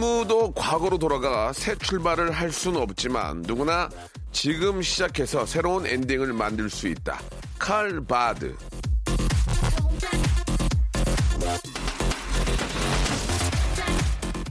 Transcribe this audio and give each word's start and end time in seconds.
아무도 0.00 0.50
과거로 0.52 0.96
돌아가 0.96 1.52
새 1.52 1.74
출발을 1.74 2.30
할 2.30 2.50
수는 2.50 2.80
없지만 2.80 3.42
누구나 3.42 3.90
지금 4.32 4.80
시작해서 4.80 5.44
새로운 5.44 5.86
엔딩을 5.86 6.32
만들 6.32 6.70
수 6.70 6.88
있다 6.88 7.20
칼 7.58 8.00
바드 8.00 8.56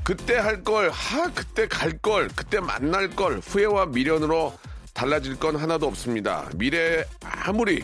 그때 0.03 0.37
할 0.37 0.63
걸, 0.63 0.91
하, 0.91 1.31
그때 1.33 1.67
갈 1.67 1.97
걸, 1.97 2.27
그때 2.35 2.59
만날 2.59 3.09
걸, 3.09 3.39
후회와 3.39 3.87
미련으로 3.87 4.53
달라질 4.93 5.35
건 5.37 5.55
하나도 5.55 5.85
없습니다. 5.87 6.49
미래에 6.55 7.05
아무리 7.23 7.83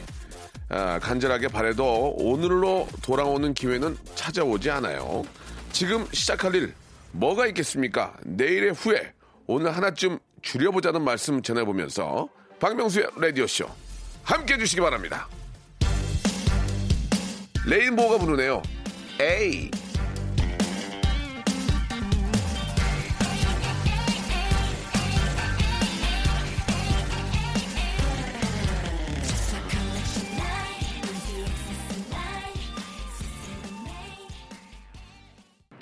아, 0.69 0.99
간절하게 0.99 1.47
바래도 1.49 2.16
오늘로 2.17 2.88
돌아오는 3.03 3.53
기회는 3.53 3.97
찾아오지 4.16 4.71
않아요. 4.71 5.23
지금 5.71 6.08
시작할 6.11 6.55
일, 6.55 6.73
뭐가 7.16 7.47
있겠습니까? 7.47 8.13
내일의 8.25 8.71
후회, 8.73 9.13
오늘 9.47 9.75
하나쯤 9.75 10.19
줄여보자는 10.41 11.02
말씀 11.02 11.41
전해보면서 11.41 12.27
박명수의 12.59 13.08
라디오쇼 13.17 13.66
함께 14.23 14.55
해 14.55 14.58
주시기 14.58 14.81
바랍니다. 14.81 15.27
레인보우가 17.66 18.17
부르네요. 18.17 18.61
에이. 19.19 19.71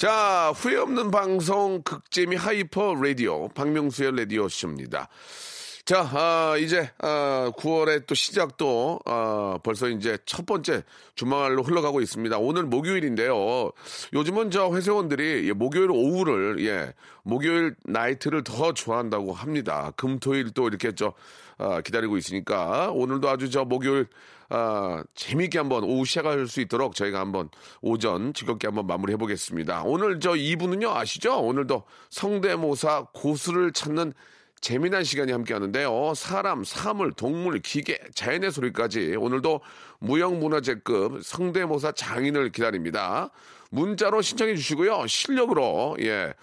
자, 0.03 0.51
후회 0.53 0.75
없는 0.75 1.11
방송 1.11 1.81
극재미 1.81 2.35
hyper 2.35 2.93
라디오 2.95 3.47
박명수의 3.47 4.17
라디오 4.17 4.49
쇼입니다. 4.49 5.07
자, 5.85 6.01
아, 6.13 6.57
이제 6.59 6.91
아, 6.97 7.53
9월의 7.55 8.05
또 8.05 8.13
시작도 8.13 8.99
아, 9.05 9.59
벌써 9.63 9.87
이제 9.87 10.17
첫 10.25 10.45
번째 10.45 10.83
주말로 11.15 11.63
흘러가고 11.63 12.01
있습니다. 12.01 12.37
오늘 12.37 12.63
목요일인데요. 12.63 13.71
요즘은 14.11 14.51
저 14.51 14.75
회사원들이 14.75 15.47
예, 15.47 15.53
목요일 15.53 15.89
오후를 15.89 16.65
예, 16.65 16.93
목요일 17.23 17.73
night를 17.85 18.43
더 18.43 18.73
좋아한다고 18.73 19.31
합니다. 19.31 19.93
금토일 19.95 20.51
또 20.51 20.67
이렇게 20.67 20.91
저 20.93 21.13
아, 21.57 21.79
기다리고 21.79 22.17
있으니까 22.17 22.91
오늘도 22.91 23.29
아주 23.29 23.49
저 23.49 23.63
목요일 23.63 24.07
아, 24.55 25.03
재미있게 25.15 25.57
한번 25.57 25.83
오후 25.83 26.05
시작할 26.05 26.45
수 26.45 26.61
있도록 26.61 26.93
저희가 26.93 27.19
한번 27.19 27.49
오전 27.81 28.35
즐겁게 28.35 28.67
한번 28.67 28.85
마무리해 28.85 29.17
보겠습니다. 29.17 29.81
오늘 29.83 30.19
저 30.19 30.33
2부는요 30.33 30.91
아시죠? 30.91 31.39
오늘도 31.39 31.83
성대모사 32.11 33.07
고수를 33.13 33.71
찾는 33.71 34.13
재미난 34.63 35.03
시간이 35.03 35.33
함께 35.33 35.53
하는데요. 35.53 36.13
사람, 36.15 36.63
사물, 36.63 37.11
동물, 37.11 37.59
기계, 37.59 37.99
자연의 38.15 38.49
소리까지 38.49 39.17
오늘도 39.19 39.59
무형문화재급 39.99 41.21
성대모사 41.21 41.91
장인을 41.91 42.49
기다립니다. 42.53 43.29
문자로 43.71 44.21
신청해 44.21 44.55
주시고요. 44.55 45.05
실력으로 45.05 45.97
예 45.99 46.33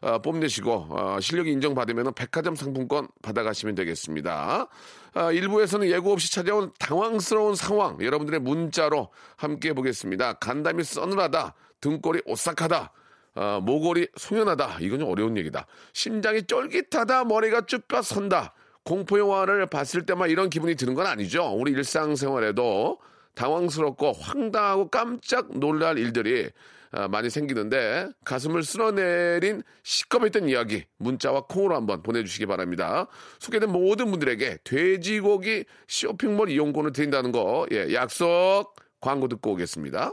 어, 0.00 0.22
뽐내시고 0.22 0.86
어, 0.88 1.20
실력이 1.20 1.52
인정받으면 1.52 2.14
백화점 2.14 2.56
상품권 2.56 3.08
받아가시면 3.20 3.74
되겠습니다. 3.74 4.68
아, 5.12 5.32
일부에서는 5.32 5.90
예고 5.90 6.12
없이 6.12 6.32
찾아온 6.32 6.72
당황스러운 6.78 7.56
상황 7.56 8.00
여러분들의 8.00 8.40
문자로 8.40 9.10
함께 9.36 9.68
해보겠습니다. 9.70 10.34
간담이 10.34 10.82
서늘하다, 10.82 11.52
등골이 11.82 12.22
오싹하다. 12.24 12.90
아, 13.36 13.60
모골이 13.62 14.08
송연하다. 14.16 14.78
이건 14.80 15.00
좀 15.00 15.10
어려운 15.10 15.36
얘기다. 15.36 15.66
심장이 15.92 16.42
쫄깃하다. 16.42 17.24
머리가 17.24 17.66
쭉 17.66 17.86
뼈선다. 17.86 18.54
공포 18.82 19.18
영화를 19.18 19.66
봤을 19.66 20.06
때만 20.06 20.30
이런 20.30 20.48
기분이 20.48 20.74
드는 20.74 20.94
건 20.94 21.06
아니죠. 21.06 21.52
우리 21.54 21.72
일상생활에도 21.72 22.98
당황스럽고 23.34 24.12
황당하고 24.12 24.88
깜짝 24.88 25.58
놀랄 25.58 25.98
일들이 25.98 26.50
아, 26.92 27.08
많이 27.08 27.28
생기는데 27.28 28.08
가슴을 28.24 28.62
쓸어내린 28.62 29.62
시꺼맸던 29.82 30.48
이야기 30.48 30.84
문자와 30.98 31.42
콩으로 31.42 31.74
한번 31.76 32.02
보내주시기 32.02 32.46
바랍니다. 32.46 33.06
소개된 33.38 33.70
모든 33.70 34.10
분들에게 34.10 34.58
돼지고기 34.64 35.64
쇼핑몰 35.88 36.48
이용권을 36.48 36.92
드린다는 36.92 37.32
거 37.32 37.66
예, 37.72 37.92
약속 37.92 38.76
광고 39.00 39.28
듣고 39.28 39.52
오겠습니다. 39.52 40.12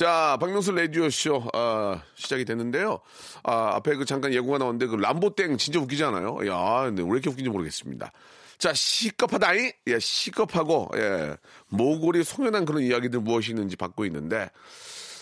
자, 0.00 0.38
박명수 0.40 0.72
라디오쇼, 0.72 1.50
아, 1.52 2.02
시작이 2.14 2.46
됐는데요. 2.46 3.00
아, 3.42 3.74
앞에 3.74 3.96
그 3.96 4.06
잠깐 4.06 4.32
예고가 4.32 4.56
나왔는데 4.56 4.86
그 4.86 4.96
람보땡 4.96 5.58
진짜 5.58 5.78
웃기지 5.78 6.02
않아요? 6.04 6.38
야, 6.46 6.84
근데 6.84 7.02
왜 7.02 7.10
이렇게 7.10 7.28
웃긴지 7.28 7.50
모르겠습니다. 7.50 8.10
자, 8.56 8.72
시겁하다잉? 8.72 9.72
예, 9.88 9.98
시겁하고, 9.98 10.88
예, 10.96 11.36
모골이 11.68 12.24
송연한 12.24 12.64
그런 12.64 12.82
이야기들 12.82 13.20
무엇이 13.20 13.50
있는지 13.50 13.76
받고 13.76 14.06
있는데, 14.06 14.48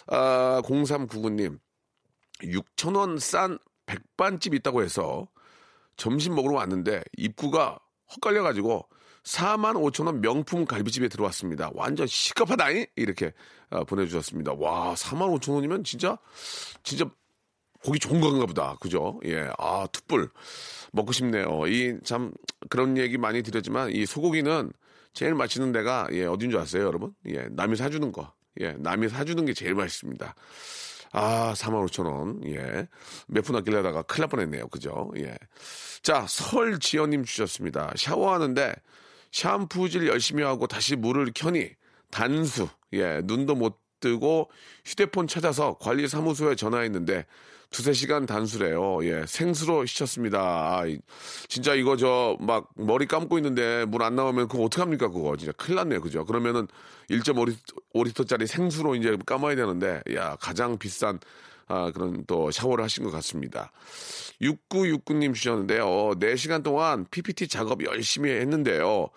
아, 0.06 0.62
0399님, 0.64 1.58
6천원 2.42 3.18
싼 3.18 3.58
백반집 3.86 4.54
있다고 4.54 4.84
해서 4.84 5.26
점심 5.96 6.36
먹으러 6.36 6.54
왔는데 6.54 7.02
입구가 7.16 7.80
헛갈려가지고 8.14 8.88
4만 9.28 9.74
5천 9.74 10.06
원 10.06 10.20
명품 10.20 10.64
갈비집에 10.64 11.08
들어왔습니다. 11.08 11.70
완전 11.74 12.06
시급하다잉 12.06 12.86
이렇게 12.96 13.32
어, 13.70 13.84
보내주셨습니다. 13.84 14.52
와 14.54 14.94
4만 14.94 15.38
5천 15.38 15.54
원이면 15.54 15.84
진짜 15.84 16.16
진짜 16.82 17.04
고기 17.84 17.98
좋은 17.98 18.20
건가 18.20 18.46
보다. 18.46 18.76
그죠? 18.80 19.20
예. 19.24 19.48
아, 19.58 19.86
툭불. 19.92 20.30
먹고 20.92 21.12
싶네요. 21.12 21.66
이 21.68 21.98
참 22.04 22.32
그런 22.70 22.96
얘기 22.96 23.18
많이 23.18 23.42
드렸지만 23.42 23.90
이 23.90 24.06
소고기는 24.06 24.72
제일 25.12 25.34
맛있는 25.34 25.72
데가 25.72 26.08
예, 26.12 26.24
어딘 26.24 26.50
줄 26.50 26.58
아세요, 26.60 26.84
여러분? 26.86 27.12
예. 27.28 27.46
남이 27.50 27.76
사주는 27.76 28.10
거. 28.12 28.32
예. 28.60 28.72
남이 28.72 29.08
사주는 29.10 29.44
게 29.44 29.52
제일 29.52 29.74
맛있습니다. 29.74 30.34
아, 31.12 31.54
45,000원. 31.56 32.46
예. 32.54 32.88
몇 33.28 33.44
분 33.44 33.56
아끼려다가 33.56 34.02
큰일 34.02 34.22
날 34.22 34.28
뻔 34.30 34.40
했네요. 34.40 34.68
그죠? 34.68 35.10
예. 35.16 35.36
자, 36.02 36.26
설지연님 36.28 37.24
주셨습니다. 37.24 37.92
샤워하는데 37.96 38.74
샴푸질 39.32 40.06
열심히 40.08 40.42
하고 40.42 40.66
다시 40.66 40.96
물을 40.96 41.30
켜니 41.34 41.70
단수. 42.10 42.68
예. 42.94 43.20
눈도 43.24 43.54
못 43.54 43.78
뜨고 44.00 44.50
휴대폰 44.84 45.26
찾아서 45.26 45.76
관리사무소에 45.80 46.54
전화했는데 46.54 47.26
두세 47.70 47.92
시간 47.92 48.24
단수래요. 48.24 49.04
예, 49.04 49.24
생수로 49.26 49.84
씻었습니다. 49.84 50.38
아, 50.40 50.86
이- 50.86 50.98
진짜 51.48 51.74
이거 51.74 51.96
저 51.98 52.36
막 52.40 52.70
머리 52.76 53.04
감고 53.06 53.36
있는데 53.38 53.84
물 53.84 54.02
안 54.02 54.16
나오면 54.16 54.48
그거 54.48 54.62
어떡합니까 54.64 55.08
그거 55.08 55.36
진짜 55.36 55.52
큰일 55.52 55.76
났네요. 55.76 56.00
그죠? 56.00 56.24
그러면은 56.24 56.66
1.5리터짜리 57.10 58.46
생수로 58.46 58.94
이제 58.94 59.16
감아야 59.26 59.56
되는데 59.56 60.00
야, 60.14 60.36
가장 60.40 60.78
비싼 60.78 61.18
아, 61.68 61.90
그런 61.92 62.24
또 62.26 62.50
샤워를 62.50 62.82
하신 62.84 63.04
것 63.04 63.10
같습니다. 63.10 63.70
6969님 64.40 65.34
주셨는데요. 65.34 65.86
어, 65.86 66.14
4시간 66.14 66.62
동안 66.62 67.06
PPT 67.10 67.48
작업 67.48 67.84
열심히 67.84 68.30
했는데요. 68.30 69.08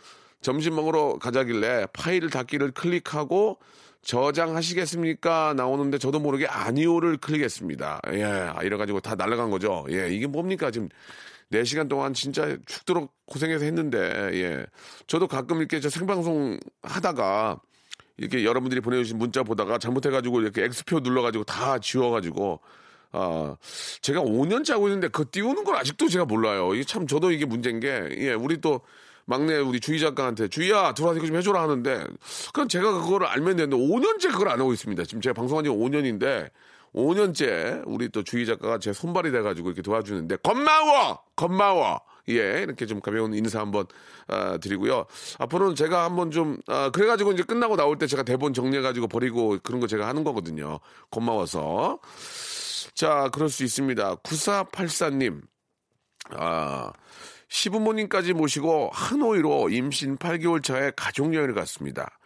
점심 0.42 0.76
먹으러 0.76 1.18
가자길래 1.20 1.88
파일 1.94 2.30
닫기를 2.30 2.72
클릭하고 2.72 3.60
저장하시겠습니까? 4.02 5.54
나오는데 5.56 5.98
저도 6.00 6.20
모르게 6.20 6.48
아니오를 6.48 7.18
클릭했습니다. 7.18 8.02
예, 8.14 8.24
아, 8.24 8.64
이래가지고 8.64 9.00
다 9.00 9.16
날아간 9.16 9.52
거죠. 9.52 9.86
예, 9.90 10.10
이게 10.10 10.28
뭡니까? 10.28 10.72
지금 10.72 10.90
4시간 11.52 11.88
동안 11.88 12.14
진짜 12.14 12.58
죽도록 12.66 13.14
고생해서 13.26 13.64
했는데, 13.66 14.00
예. 14.34 14.66
저도 15.06 15.28
가끔 15.28 15.58
이렇게 15.60 15.80
저 15.80 15.90
생방송 15.90 16.60
하다가 16.82 17.60
이렇게 18.22 18.46
여러분들이 18.46 18.82
보내주신 18.82 19.18
문자 19.18 19.42
보다가 19.42 19.80
잘못해가지고 19.80 20.42
이렇게 20.42 20.64
X표 20.64 21.00
눌러가지고 21.00 21.44
다 21.44 21.80
지워가지고 21.80 22.60
아 23.14 23.56
제가 24.02 24.22
5년째 24.22 24.74
하고 24.74 24.88
있는데 24.88 25.08
그거 25.08 25.28
띄우는 25.30 25.64
걸 25.64 25.76
아직도 25.76 26.08
제가 26.08 26.26
몰라요. 26.26 26.76
이게 26.76 26.84
참 26.84 27.08
저도 27.08 27.32
이게 27.32 27.46
문제인 27.46 27.80
게 27.80 28.08
예, 28.20 28.34
우리 28.34 28.62
또 28.62 28.82
막내 29.26 29.58
우리 29.58 29.80
주희 29.80 30.00
작가한테 30.00 30.50
주희야 30.50 30.94
들어와서 30.94 31.18
이거 31.18 31.26
좀 31.26 31.36
해줘라 31.36 31.64
하는데 31.64 32.06
그럼 32.54 32.68
제가 32.68 32.92
그거를 33.02 33.26
알면 33.26 33.58
되는데 33.58 33.76
5년째 33.76 34.32
그걸 34.32 34.50
안 34.50 34.60
하고 34.60 34.72
있습니다. 34.72 35.04
지금 35.06 35.20
제가 35.20 35.34
방송한 35.34 35.66
지 35.66 35.72
5년인데 35.72 36.52
5년째 36.94 37.82
우리 37.88 38.10
또 38.10 38.24
주희 38.24 38.46
작가가 38.46 38.78
제 38.78 38.94
손발이 38.94 39.32
돼가지고 39.32 39.70
이렇게 39.70 39.82
도와주는데 39.82 40.38
고마워 40.44 41.24
고마워 41.36 42.02
예 42.38 42.62
이렇게 42.64 42.86
좀 42.86 43.00
가벼운 43.02 43.34
인사 43.34 43.60
한번 43.60 43.86
아, 44.28 44.58
드리고요. 44.58 45.06
앞으로는 45.40 45.76
제가 45.76 46.04
한번 46.06 46.32
좀 46.32 46.58
아, 46.68 46.90
그래가지고 46.92 47.32
이제 47.34 47.44
끝나고 47.44 47.76
나올 47.76 47.98
때 47.98 48.08
제가 48.08 48.24
대본 48.24 48.54
정리해가지고 48.54 49.08
버리고 49.08 49.58
그런 49.64 49.80
거 49.80 49.88
제가 49.88 50.08
하는 50.08 50.24
거거든요. 50.24 50.80
고마워서. 51.10 52.00
자 52.96 53.30
그럴 53.32 53.50
수 53.50 53.64
있습니다. 53.64 54.16
9484님. 54.18 55.42
아, 56.32 56.92
시부모님까지 57.50 58.34
모시고 58.34 58.90
하노이로 58.94 59.70
임신 59.70 60.18
8개월 60.18 60.64
차에 60.64 60.92
가족여행을 60.96 61.54
갔습니다. 61.54 62.18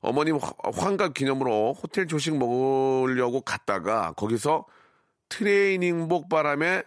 어머님 0.00 0.36
화- 0.36 0.52
환갑 0.74 1.14
기념으로 1.14 1.74
호텔 1.74 2.06
조식 2.06 2.36
먹으려고 2.36 3.40
갔다가 3.40 4.12
거기서 4.12 4.66
트레이닝복 5.28 6.28
바람에 6.28 6.82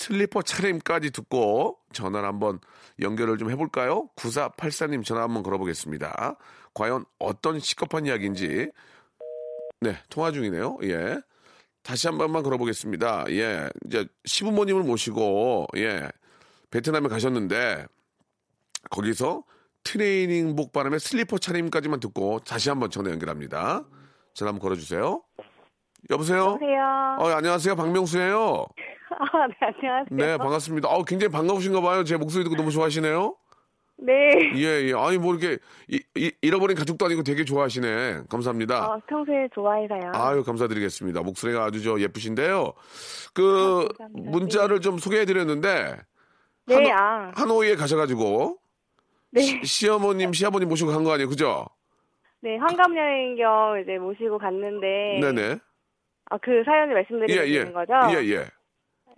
슬리퍼 0.00 0.40
차림까지 0.40 1.10
듣고 1.10 1.78
전화를 1.92 2.26
한번 2.26 2.58
연결을 3.00 3.36
좀 3.36 3.50
해볼까요? 3.50 4.08
9484님 4.16 5.04
전화 5.04 5.22
한번 5.22 5.42
걸어보겠습니다. 5.42 6.38
과연 6.72 7.04
어떤 7.18 7.60
시급한 7.60 8.06
이야기인지 8.06 8.70
네 9.82 9.96
통화 10.08 10.32
중이네요. 10.32 10.78
예. 10.84 11.20
다시 11.82 12.06
한 12.06 12.16
번만 12.16 12.42
걸어보겠습니다. 12.42 13.26
예, 13.30 13.68
이제 13.86 14.06
시부모님을 14.24 14.84
모시고 14.84 15.66
예 15.76 16.08
베트남에 16.70 17.08
가셨는데 17.08 17.86
거기서 18.90 19.44
트레이닝복 19.84 20.72
바람에 20.72 20.98
슬리퍼 20.98 21.36
차림까지만 21.36 22.00
듣고 22.00 22.38
다시 22.40 22.70
한번 22.70 22.90
전화 22.90 23.10
연결합니다. 23.10 23.84
전화 24.32 24.48
한번 24.48 24.62
걸어주세요. 24.62 25.22
여보세요. 26.10 26.38
여보세요. 26.60 27.16
어, 27.18 27.28
안녕하세요, 27.36 27.76
박명수예요. 27.76 28.66
아, 29.10 29.46
네, 29.46 29.54
안녕하세요. 29.60 30.04
네, 30.10 30.36
반갑습니다. 30.38 30.88
어, 30.88 31.04
굉장히 31.04 31.30
반가우신가 31.30 31.80
봐요. 31.80 32.04
제 32.04 32.16
목소리 32.16 32.42
듣고 32.44 32.56
너무 32.56 32.70
좋아하시네요. 32.70 33.36
네. 34.02 34.12
예, 34.56 34.88
예. 34.88 34.94
아니 34.94 35.18
뭐 35.18 35.34
이렇게 35.34 35.58
이- 35.88 36.02
이- 36.16 36.32
잃어버린 36.40 36.74
가족도 36.74 37.04
아니고 37.04 37.22
되게 37.22 37.44
좋아하시네. 37.44 38.22
감사합니다. 38.30 38.86
어, 38.86 39.00
평소에 39.06 39.48
좋아해서요. 39.54 40.12
아유 40.14 40.42
감사드리겠습니다. 40.42 41.20
목소리가 41.22 41.64
아주 41.64 41.82
저 41.82 42.00
예쁘신데요. 42.00 42.72
그 43.34 43.86
아. 44.00 44.06
문자를 44.14 44.80
좀 44.80 44.96
소개해 44.96 45.26
드렸는데 45.26 45.96
네, 46.66 46.74
하노, 46.74 46.90
아. 46.92 47.32
하노이에 47.34 47.74
가셔 47.76 47.96
가지고 47.98 48.56
네. 49.32 49.42
시, 49.42 49.60
시어머님 49.64 50.32
시아버님 50.32 50.68
모시고 50.70 50.90
간 50.92 51.04
거 51.04 51.12
아니에요, 51.12 51.28
그죠? 51.28 51.66
네, 52.40 52.56
환갑 52.56 52.96
여행 52.96 53.36
겸 53.36 53.78
이제 53.82 53.98
모시고 53.98 54.38
갔는데. 54.38 55.18
네네. 55.20 55.58
아, 56.30 56.38
그 56.38 56.62
사연을 56.64 56.90
예, 56.90 56.94
말씀드리는 56.94 57.48
예. 57.48 57.72
거죠? 57.72 57.92
예, 58.12 58.24
예. 58.30 58.46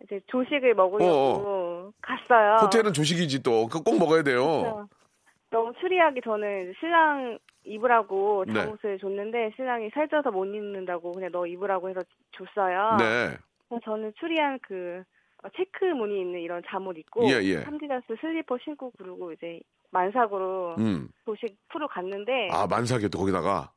이제 0.05 0.21
조식을 0.27 0.75
먹으려고 0.75 1.93
갔어요. 2.01 2.57
호텔은 2.63 2.93
조식이지 2.93 3.43
또. 3.43 3.69
그거 3.69 3.83
꼭 3.85 3.99
먹어야 3.99 4.23
돼요. 4.23 4.43
그래서 4.43 4.89
너무 5.51 5.73
추리하게 5.81 6.23
저는 6.25 6.75
신랑 6.81 7.39
입으라고 7.65 8.45
네. 8.49 8.55
잠옷을 8.55 8.99
줬는데 8.99 9.53
신랑이 9.55 9.91
살쪄서 9.91 10.33
못 10.33 10.47
입는다고 10.47 11.13
그냥 11.13 11.31
너 11.31 11.47
입으라고 11.47 11.91
해서 11.91 12.01
줬어요. 12.33 12.97
네. 12.99 13.37
그래서 13.69 13.85
저는 13.85 14.13
추리한 14.19 14.59
그 14.63 15.05
어, 15.45 15.49
체크 15.57 15.85
무늬 15.85 16.21
있는 16.21 16.41
이런 16.41 16.63
잠옷 16.67 16.97
입고 16.97 17.29
예, 17.29 17.43
예. 17.43 17.61
삼디다스 17.61 18.17
슬리퍼 18.21 18.57
신고 18.65 18.91
그러고 18.99 19.33
이제 19.33 19.61
만삭으로 19.91 20.77
음. 20.79 21.09
조식 21.27 21.57
프로 21.69 21.87
갔는데 21.87 22.49
아, 22.51 22.67
만삭이 22.67 23.09
또 23.11 23.19
거기다가. 23.19 23.71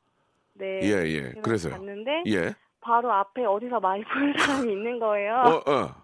네. 0.54 0.80
예, 0.84 1.06
예. 1.10 1.34
그래서. 1.44 1.70
갔는데 1.70 2.24
예. 2.28 2.54
바로 2.86 3.12
앞에 3.12 3.44
어디서 3.46 3.80
많이 3.80 4.04
본 4.06 4.34
사람이 4.38 4.72
있는 4.72 5.00
거예요. 5.00 5.34
어, 5.34 5.72
어. 5.72 5.96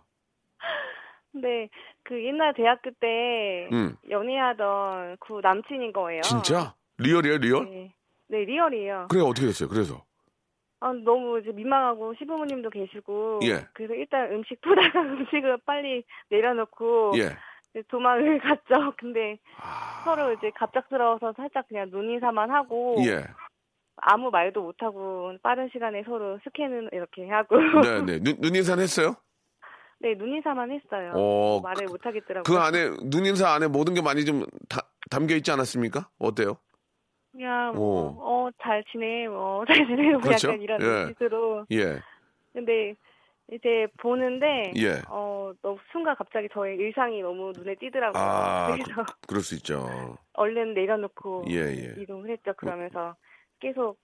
근데 1.32 1.70
그 2.04 2.24
옛날 2.26 2.54
대학교 2.56 2.90
때 3.00 3.70
음. 3.72 3.96
연애하던 4.10 5.18
그 5.20 5.40
남친인 5.42 5.94
거예요. 5.94 6.22
진짜? 6.24 6.74
real이에요, 6.98 7.38
real? 7.38 7.70
네. 7.70 7.94
네, 8.28 8.46
real이에요. 8.46 9.08
그래, 9.10 9.22
어떻게 9.22 9.48
됐어요? 9.48 9.70
그래서. 9.70 10.04
아, 10.80 10.92
너무 10.94 11.40
이제 11.40 11.52
민망하고 11.52 12.16
시부모님도 12.16 12.72
계시고 12.72 13.42
예. 13.44 13.68
그래서 13.74 13.94
일단 13.94 14.32
음식 14.32 14.60
보다가 14.62 15.00
음식을 15.30 15.60
빨리 15.64 16.04
내려놓고 16.30 17.14
예. 17.18 17.38
도망을 17.88 18.40
갔죠. 18.40 18.92
근데 18.98 19.38
아, 19.62 20.02
서로 20.04 20.34
이제 20.34 20.50
갑작스러워서 20.56 21.34
살짝 21.38 21.68
그냥 21.68 21.90
눈인사만 21.92 22.50
하고 22.50 22.96
예. 23.06 23.24
아무 23.98 24.30
말도 24.32 24.62
못 24.62 24.76
하고 24.82 25.34
빠른 25.44 25.70
시간에 25.72 26.04
서로 26.04 26.40
스캔은 26.44 26.90
이렇게 26.92 27.28
하고 27.30 27.58
네, 27.58 28.02
네. 28.06 28.20
눈, 28.20 28.36
눈인사는 28.40 28.82
했어요? 28.82 29.16
네 30.00 30.16
눈인사만 30.16 30.72
했어요. 30.72 31.14
어, 31.16 31.62
말을 31.62 31.86
못 31.88 32.04
하겠더라고요. 32.06 32.44
그 32.44 32.60
안에, 32.60 32.90
눈인사 33.04 33.50
안에 33.54 33.68
모든 33.68 33.94
게 33.94 34.02
많이 34.02 34.26
좀 34.26 34.46
다, 34.68 34.82
담겨 35.12 35.36
있지 35.36 35.52
않았습니까? 35.52 36.10
어때요? 36.18 36.58
그냥 37.32 37.72
오. 37.76 38.12
뭐, 38.12 38.18
어, 38.48 38.50
잘 38.62 38.84
지내, 38.92 39.28
뭐, 39.28 39.64
잘 39.68 39.76
지내, 39.86 40.12
뭐 40.12 40.22
그렇죠. 40.22 40.48
약간 40.50 40.62
이런 40.62 40.82
예. 40.82 40.86
눈빛으로. 41.06 41.66
예. 41.72 42.00
근데 42.54 42.96
이제 43.54 43.88
보는데, 44.00 44.72
예. 44.78 45.02
어, 45.08 45.54
너무 45.62 45.78
순간 45.92 46.16
갑자기 46.16 46.48
저의 46.52 46.78
일상이 46.78 47.22
너무 47.22 47.52
눈에 47.56 47.76
띄더라고요. 47.76 48.22
아, 48.24 48.76
그래서 48.76 49.06
그 49.28 49.34
럴 49.36 49.42
수 49.44 49.54
있죠. 49.56 50.18
얼른 50.34 50.74
내려놓고 50.74 51.46
예, 51.50 51.58
예. 51.58 52.02
이동을 52.02 52.32
했죠. 52.32 52.54
그러면서 52.58 53.16
계속 53.62 53.98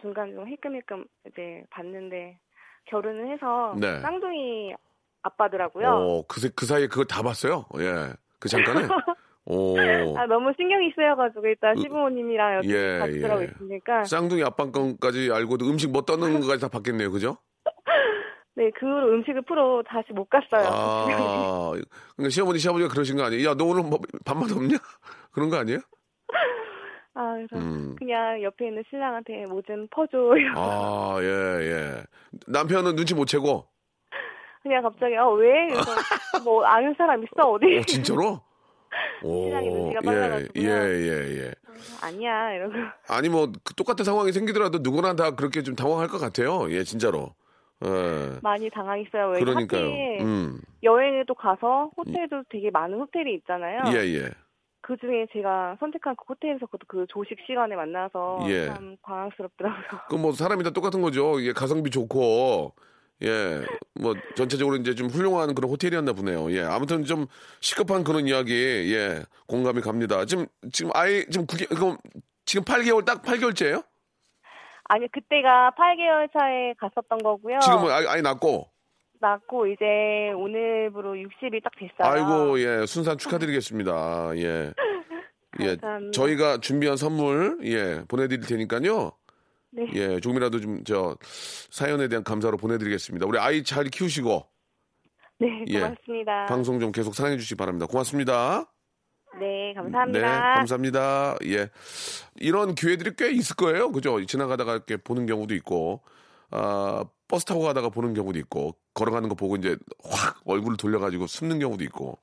중간 0.00 0.32
중 0.32 0.46
힐끔힐끔 0.46 1.04
이제 1.26 1.62
봤는데 1.70 2.38
결혼을 2.86 3.32
해서 3.32 3.74
네. 3.78 4.00
쌍둥이 4.00 4.74
아빠더라고요. 5.22 5.88
어, 5.88 6.22
그, 6.26 6.40
사- 6.40 6.48
그 6.54 6.66
사이에 6.66 6.86
그걸 6.86 7.06
다 7.06 7.22
봤어요? 7.22 7.64
예. 7.78 8.12
그 8.38 8.48
잠깐에? 8.48 8.82
오. 9.46 9.76
아 10.18 10.26
너무 10.26 10.52
신경이 10.56 10.92
쓰여가지고 10.96 11.46
일단 11.46 11.76
시부모님이랑 11.76 12.64
이렇게 12.64 12.68
예, 12.70 12.98
같이 12.98 13.12
들어가고 13.20 13.42
예. 13.42 13.48
있으니까 13.54 14.04
쌍둥이 14.04 14.42
아빠 14.42 14.70
건까지 14.70 15.30
알고도 15.32 15.66
음식 15.66 15.90
뭐 15.90 16.02
떠는 16.02 16.40
것까지 16.40 16.60
다 16.62 16.68
봤겠네요. 16.68 17.10
그죠? 17.10 17.36
네 18.56 18.70
그 18.70 18.86
후로 18.86 19.14
음식을 19.14 19.42
프로 19.42 19.82
다시 19.82 20.12
못 20.12 20.28
갔어요. 20.30 20.68
아, 20.72 21.72
그러니까 22.16 22.30
시어머니, 22.30 22.58
시아버지가 22.58 22.88
그러신 22.88 23.16
거 23.16 23.24
아니에요? 23.24 23.50
야, 23.50 23.54
너 23.54 23.64
오늘 23.64 23.82
뭐 23.82 23.98
밥맛 24.24 24.50
없냐? 24.52 24.76
그런 25.32 25.50
거 25.50 25.56
아니에요? 25.56 25.80
아 27.14 27.34
그래서 27.34 27.56
음. 27.56 27.94
그냥 27.96 28.42
옆에 28.42 28.66
있는 28.68 28.82
신랑한테 28.90 29.46
뭐 29.46 29.62
좀 29.62 29.86
퍼줘. 29.90 30.18
이러고. 30.36 30.60
아, 30.60 31.16
예, 31.22 31.26
예. 31.26 32.02
남편은 32.46 32.96
눈치 32.96 33.14
못 33.14 33.26
채고? 33.26 33.64
그냥 34.62 34.82
갑자기 34.82 35.14
어 35.16 35.30
왜? 35.32 35.68
그래서 35.68 35.92
뭐 36.44 36.64
아는 36.64 36.94
사람 36.98 37.22
있어 37.22 37.50
어디? 37.52 37.78
어, 37.78 37.82
진짜로? 37.82 38.40
오, 39.22 39.50
예. 39.50 40.46
예, 40.56 40.62
예, 40.62 41.44
예. 41.46 41.52
아니야 42.02 42.52
이러고 42.54 42.72
아니 43.08 43.28
뭐 43.28 43.46
그 43.64 43.74
똑같은 43.74 44.04
상황이 44.04 44.32
생기더라도 44.32 44.78
누구나 44.80 45.14
다 45.16 45.32
그렇게 45.32 45.62
좀 45.62 45.74
당황할 45.76 46.08
것 46.08 46.18
같아요. 46.18 46.70
예, 46.70 46.82
진짜로. 46.84 47.34
예. 47.84 48.38
많이 48.42 48.70
당황했어요. 48.70 49.30
왜 49.30 49.40
그러니까요. 49.40 49.86
음. 50.20 50.60
여행을 50.82 51.26
또 51.26 51.34
가서 51.34 51.90
호텔도 51.96 52.44
되게 52.48 52.70
많은 52.70 52.98
호텔이 52.98 53.34
있잖아요. 53.34 53.80
예, 53.88 53.98
예. 54.14 54.30
그 54.86 54.96
중에 54.98 55.26
제가 55.32 55.76
선택한 55.80 56.14
그 56.16 56.24
호텔에서 56.28 56.66
그, 56.66 56.76
그 56.86 57.06
조식 57.08 57.38
시간에 57.46 57.74
만나서 57.74 58.40
예. 58.46 58.66
참 58.66 58.96
당황스럽더라고요. 59.02 60.00
그 60.10 60.16
뭐 60.16 60.32
사람이 60.32 60.62
다 60.62 60.70
똑같은 60.70 61.00
거죠. 61.00 61.40
이게 61.40 61.52
가성비 61.54 61.90
좋고 61.90 62.74
예, 63.22 63.62
뭐 64.00 64.14
전체적으로 64.36 64.76
이제 64.76 64.94
좀 64.94 65.08
훌륭한 65.08 65.54
그런 65.54 65.70
호텔이었나 65.70 66.12
보네요. 66.12 66.50
예, 66.52 66.60
아무튼 66.62 67.04
좀 67.04 67.26
시급한 67.60 68.04
그런 68.04 68.26
이야기 68.26 68.52
예 68.94 69.22
공감이 69.46 69.80
갑니다. 69.80 70.24
지금 70.26 70.46
지금 70.70 70.90
아예 70.94 71.24
지금 71.30 71.46
그게 71.46 71.64
그럼 71.66 71.96
지금 72.44 72.64
8개월 72.64 73.06
딱 73.06 73.22
8개월째예요? 73.22 73.82
아니 74.84 75.10
그때가 75.10 75.72
8개월 75.78 76.30
차에 76.32 76.74
갔었던 76.78 77.18
거고요. 77.22 77.58
지금은 77.60 77.90
아예, 77.90 78.06
아예 78.06 78.20
낳고 78.20 78.68
낳고 79.24 79.66
이제 79.66 79.84
오늘부로 80.36 81.14
60일 81.14 81.62
딱 81.62 81.72
됐어요. 81.78 81.96
아이고 82.12 82.60
예 82.60 82.84
순산 82.86 83.16
축하드리겠습니다. 83.18 84.36
예. 84.36 84.72
예, 85.60 85.76
감사합니다. 85.76 86.10
저희가 86.12 86.58
준비한 86.58 86.96
선물 86.96 87.58
예 87.64 88.02
보내드릴 88.08 88.46
테니까요. 88.46 89.12
네. 89.70 89.86
예, 89.94 90.20
조금이라도 90.20 90.60
좀 90.60 90.82
저 90.84 91.16
사연에 91.70 92.08
대한 92.08 92.22
감사로 92.22 92.56
보내드리겠습니다. 92.58 93.26
우리 93.26 93.38
아이 93.38 93.64
잘 93.64 93.84
키우시고 93.84 94.46
네, 95.38 95.64
예. 95.68 95.80
고맙습니다. 95.80 96.46
방송 96.46 96.78
좀 96.78 96.92
계속 96.92 97.14
사랑해 97.14 97.36
주시기 97.36 97.56
바랍니다. 97.56 97.86
고맙습니다. 97.86 98.70
네, 99.40 99.74
감사합니다. 99.74 100.20
네, 100.20 100.54
감사합니다. 100.56 101.36
예. 101.46 101.68
이런 102.36 102.74
기회들이 102.74 103.12
꽤 103.16 103.30
있을 103.30 103.56
거예요. 103.56 103.90
그죠? 103.90 104.24
지나가다가 104.24 104.74
이렇게 104.74 104.96
보는 104.96 105.26
경우도 105.26 105.54
있고, 105.56 106.02
아, 106.54 107.04
버스 107.28 107.44
타고 107.44 107.62
가다가 107.62 107.88
보는 107.88 108.14
경우도 108.14 108.38
있고, 108.40 108.76
걸어가는 108.94 109.28
거 109.28 109.34
보고 109.34 109.56
이제 109.56 109.76
확 110.04 110.40
얼굴을 110.44 110.76
돌려가지고 110.76 111.26
숨는 111.26 111.58
경우도 111.58 111.84
있고, 111.84 112.18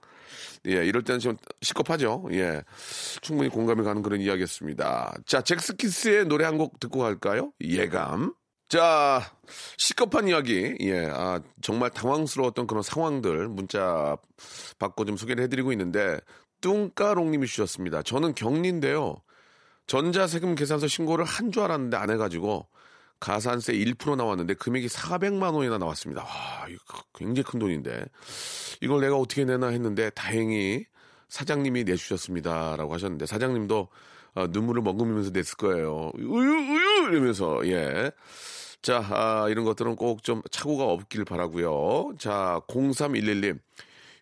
예, 0.68 0.86
이럴 0.86 1.04
때는 1.04 1.20
좀 1.20 1.38
시겁하죠. 1.62 2.28
예. 2.32 2.64
충분히 3.22 3.50
공감이 3.50 3.84
가는 3.84 4.02
그런 4.02 4.22
이야기였습니다. 4.22 5.14
자, 5.26 5.42
잭스키스의 5.42 6.26
노래 6.26 6.46
한 6.46 6.58
곡 6.58 6.80
듣고 6.80 7.00
갈까요? 7.00 7.52
예감. 7.62 8.34
자, 8.70 9.22
시급한 9.78 10.28
이야기. 10.30 10.78
예, 10.82 11.08
아, 11.12 11.42
정말 11.62 11.90
당황스러웠던 11.90 12.68
그런 12.68 12.84
상황들 12.84 13.50
문자 13.50 14.16
받고 14.80 15.06
좀 15.06 15.18
소개를 15.18 15.44
해드리고 15.44 15.72
있는데, 15.74 16.20
뚱까롱님이 16.62 17.48
주셨습니다. 17.48 18.04
저는 18.04 18.34
경리인데요. 18.36 19.16
전자세금 19.88 20.56
계산서 20.56 20.88
신고를 20.88 21.26
한 21.26 21.52
줄 21.52 21.64
알았는데 21.64 21.98
안 21.98 22.12
해가지고 22.12 22.68
가산세 23.22 23.72
1% 23.74 24.18
나왔는데 24.18 24.56
금액이 24.56 24.88
400만 24.88 25.54
원이나 25.54 25.78
나왔습니다. 25.78 26.24
와, 26.24 26.68
이거 26.68 27.04
굉장히 27.16 27.44
큰 27.44 27.60
돈인데 27.60 28.04
이걸 28.82 29.00
내가 29.00 29.16
어떻게 29.16 29.46
내나 29.46 29.68
했는데 29.68 30.10
다행히 30.10 30.86
사장님이 31.30 31.86
내주셨습니다라고 31.86 32.94
하셨는데 32.94 33.26
사장님도 33.28 33.88
어, 34.34 34.48
눈물을 34.50 34.82
머금으면서 34.82 35.30
냈을 35.32 35.56
거예요. 35.58 36.12
우유 36.16 36.52
우유 36.52 37.10
이러면서 37.12 37.66
예. 37.68 38.12
자, 38.82 39.06
아, 39.12 39.48
이런 39.50 39.64
것들은 39.66 39.96
꼭 39.96 40.24
좀 40.24 40.42
착오가 40.50 40.86
없길 40.86 41.24
바라고요. 41.24 42.14
자, 42.18 42.60
0311님. 42.68 43.60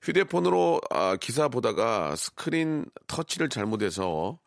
휴대폰으로 0.01 0.82
아, 0.89 1.15
기사 1.15 1.48
보다가 1.48 2.15
스크린 2.15 2.86
터치를 3.08 3.50
잘못해서 3.50 4.39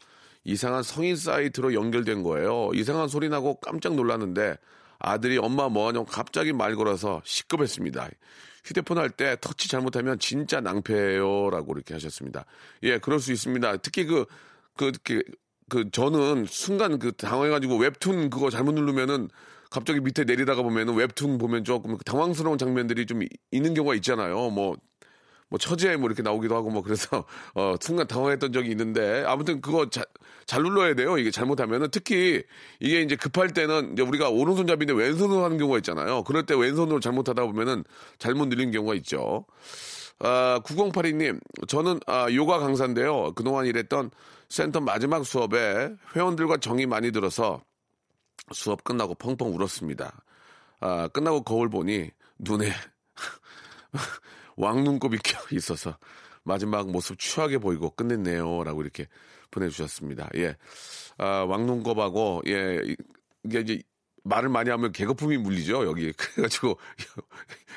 이상한 0.44 0.82
성인 0.82 1.16
사이트로 1.16 1.74
연결된 1.74 2.22
거예요. 2.22 2.70
이상한 2.74 3.08
소리 3.08 3.28
나고 3.28 3.60
깜짝 3.60 3.94
놀랐는데 3.94 4.56
아들이 4.98 5.38
엄마 5.38 5.68
뭐하냐고 5.68 6.04
갑자기 6.06 6.52
말 6.52 6.74
걸어서 6.76 7.20
시급했습니다. 7.24 8.08
휴대폰 8.64 8.98
할 8.98 9.10
때 9.10 9.36
터치 9.40 9.68
잘못하면 9.68 10.18
진짜 10.18 10.60
낭패예요 10.60 11.50
라고 11.50 11.72
이렇게 11.74 11.94
하셨습니다. 11.94 12.44
예, 12.84 12.98
그럴 12.98 13.18
수 13.18 13.32
있습니다. 13.32 13.78
특히 13.78 14.04
그, 14.04 14.24
그, 14.76 14.92
그, 15.02 15.22
그 15.68 15.90
저는 15.90 16.46
순간 16.48 16.98
그 16.98 17.12
당황해가지고 17.12 17.76
웹툰 17.78 18.30
그거 18.30 18.50
잘못 18.50 18.72
누르면은 18.72 19.28
갑자기 19.70 20.00
밑에 20.00 20.24
내리다가 20.24 20.62
보면은 20.62 20.94
웹툰 20.94 21.38
보면 21.38 21.64
조금 21.64 21.96
당황스러운 21.98 22.58
장면들이 22.58 23.06
좀 23.06 23.22
이- 23.22 23.28
있는 23.50 23.74
경우가 23.74 23.94
있잖아요. 23.96 24.50
뭐 24.50 24.76
뭐 25.52 25.58
처제 25.58 25.96
뭐 25.96 26.08
이렇게 26.08 26.22
나오기도 26.22 26.56
하고 26.56 26.70
뭐 26.70 26.80
그래서 26.80 27.26
어 27.54 27.74
순간 27.78 28.06
당황했던 28.06 28.54
적이 28.54 28.70
있는데 28.70 29.22
아무튼 29.26 29.60
그거 29.60 29.90
자, 29.90 30.02
잘 30.46 30.62
눌러야 30.62 30.94
돼요. 30.94 31.18
이게 31.18 31.30
잘못하면은 31.30 31.90
특히 31.90 32.42
이게 32.80 33.02
이제 33.02 33.16
급할 33.16 33.50
때는 33.50 33.92
이제 33.92 34.00
우리가 34.02 34.30
오른손잡이인데 34.30 34.94
왼손으로 34.94 35.44
하는 35.44 35.58
경우가 35.58 35.76
있잖아요. 35.78 36.24
그럴 36.24 36.46
때 36.46 36.54
왼손으로 36.54 37.00
잘못하다 37.00 37.44
보면은 37.44 37.84
잘못 38.18 38.48
누리는 38.48 38.72
경우가 38.72 38.94
있죠. 38.94 39.44
아, 40.20 40.60
9082님, 40.64 41.38
저는 41.68 42.00
아, 42.06 42.28
요가 42.32 42.58
강사인데요. 42.58 43.32
그동안 43.34 43.66
일했던 43.66 44.10
센터 44.48 44.80
마지막 44.80 45.26
수업에 45.26 45.90
회원들과 46.16 46.58
정이 46.58 46.86
많이 46.86 47.12
들어서 47.12 47.60
수업 48.52 48.84
끝나고 48.84 49.16
펑펑 49.16 49.54
울었습니다. 49.54 50.24
아, 50.80 51.08
끝나고 51.08 51.42
거울 51.42 51.68
보니 51.68 52.10
눈에 52.38 52.72
왕눈곱이 54.56 55.18
껴 55.18 55.38
있어서 55.52 55.96
마지막 56.44 56.90
모습 56.90 57.18
추하게 57.18 57.58
보이고 57.58 57.90
끝냈네요. 57.90 58.64
라고 58.64 58.82
이렇게 58.82 59.06
보내주셨습니다. 59.50 60.28
예. 60.36 60.56
아, 61.18 61.44
왕눈곱하고, 61.48 62.42
예, 62.46 62.80
이- 62.84 62.96
이게 63.44 63.60
이제 63.60 63.82
말을 64.24 64.48
많이 64.48 64.70
하면 64.70 64.92
개거품이 64.92 65.36
물리죠, 65.38 65.84
여기. 65.84 66.12
그래가지고 66.58 66.78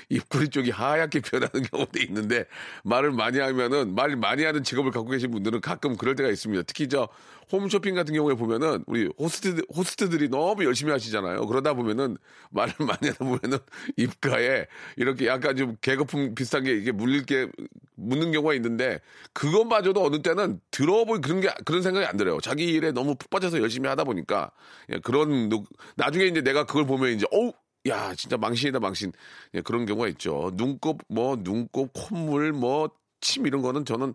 입꼬리 0.10 0.50
쪽이 0.50 0.70
하얗게 0.72 1.22
변하는 1.22 1.64
경우도 1.64 2.00
있는데 2.04 2.46
말을 2.84 3.12
많이 3.12 3.40
하면은 3.40 3.96
말 3.96 4.16
많이 4.16 4.44
하는 4.44 4.64
직업을 4.64 4.92
갖고 4.92 5.10
계신 5.10 5.32
분들은 5.32 5.62
가끔 5.62 5.96
그럴 5.98 6.16
때가 6.16 6.30
있습니다. 6.30 6.64
특히 6.64 6.88
저 6.88 7.10
홈쇼핑 7.52 7.96
같은 7.96 8.14
경우에 8.14 8.34
보면은 8.36 8.84
우리 8.88 9.10
호스트 9.20 9.62
호스트들이 9.76 10.30
너무 10.30 10.64
열심히 10.66 10.92
하시잖아요. 10.92 11.46
그러다 11.48 11.74
보면은 11.74 12.18
말을 12.52 12.74
많이 12.86 13.08
하다 13.10 13.26
보면은 13.26 13.58
입가에 13.98 14.66
이렇게 14.98 15.28
약간 15.28 15.56
좀 15.56 15.76
개거품 15.82 16.36
비슷한 16.36 16.64
게 16.64 16.74
이게 16.76 16.92
물릴 16.92 17.26
게 17.26 17.48
묻는 17.96 18.32
경우가 18.32 18.54
있는데 18.56 19.00
그것마저도 19.34 20.04
어느 20.04 20.22
때는 20.22 20.60
들어볼 20.72 21.22
그런 21.22 21.42
게 21.42 21.50
그런 21.66 21.82
생각이 21.82 22.06
안 22.06 22.18
들어요. 22.18 22.40
자기 22.42 22.66
일에 22.66 22.92
너무 22.92 23.16
푹 23.16 23.30
빠져서 23.30 23.60
열심히 23.62 23.88
하다 23.90 24.04
보니까 24.04 24.52
예, 24.92 25.00
그런 25.00 25.50
노- 25.50 25.64
나중에 25.96 26.26
이제 26.26 26.42
내가 26.42 26.66
그걸 26.66 26.86
보면 26.86 27.12
이제 27.14 27.26
어우 27.32 27.54
야 27.88 28.16
진짜 28.16 28.36
망신이다 28.38 28.80
망신 28.80 29.12
예, 29.54 29.62
그런 29.62 29.86
경우가 29.86 30.08
있죠. 30.10 30.52
눈곱 30.56 31.02
뭐 31.08 31.36
눈곱 31.42 31.92
콧물 31.94 32.52
뭐 32.54 32.90
침 33.22 33.48
이런 33.48 33.64
거는 33.64 33.86
저는 33.86 34.14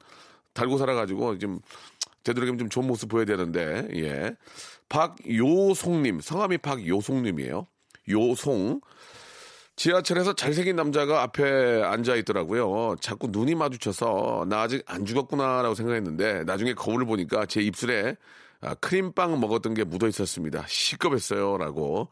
달고 0.55 0.79
살아가지고 0.79 1.39
좀 1.39 1.59
되도록이면 2.25 2.59
좀 2.59 2.69
좋은 2.69 2.87
모습 2.87 3.09
보여야 3.09 3.25
되는데 3.25 3.89
예 3.95 4.37
박요송님 4.89 6.21
성함이 6.21 6.59
박요송님이에요. 6.59 7.67
요송 8.09 8.81
지하철에서 9.77 10.35
잘생긴 10.35 10.77
남자가 10.77 11.23
앞에 11.23 11.83
앉아 11.83 12.17
있더라고요. 12.17 12.97
자꾸 13.01 13.29
눈이 13.31 13.55
마주쳐서 13.55 14.45
나 14.49 14.61
아직 14.61 14.83
안 14.87 15.07
죽었구나라고 15.07 15.75
생각했는데 15.75 16.45
나중에 16.45 16.75
거울을 16.75 17.07
보니까 17.07 17.47
제 17.47 17.63
입술에 17.63 18.17
아, 18.61 18.75
크림빵 18.75 19.41
먹었던 19.41 19.73
게 19.73 19.85
묻어 19.85 20.07
있었습니다. 20.07 20.67
시급했어요라고. 20.69 22.09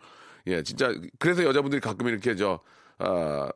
예, 0.47 0.63
진짜 0.63 0.95
그래서 1.19 1.45
여자분들이 1.45 1.81
가끔 1.81 2.09
이렇게 2.09 2.37
저 2.37 2.61
아, 2.99 3.51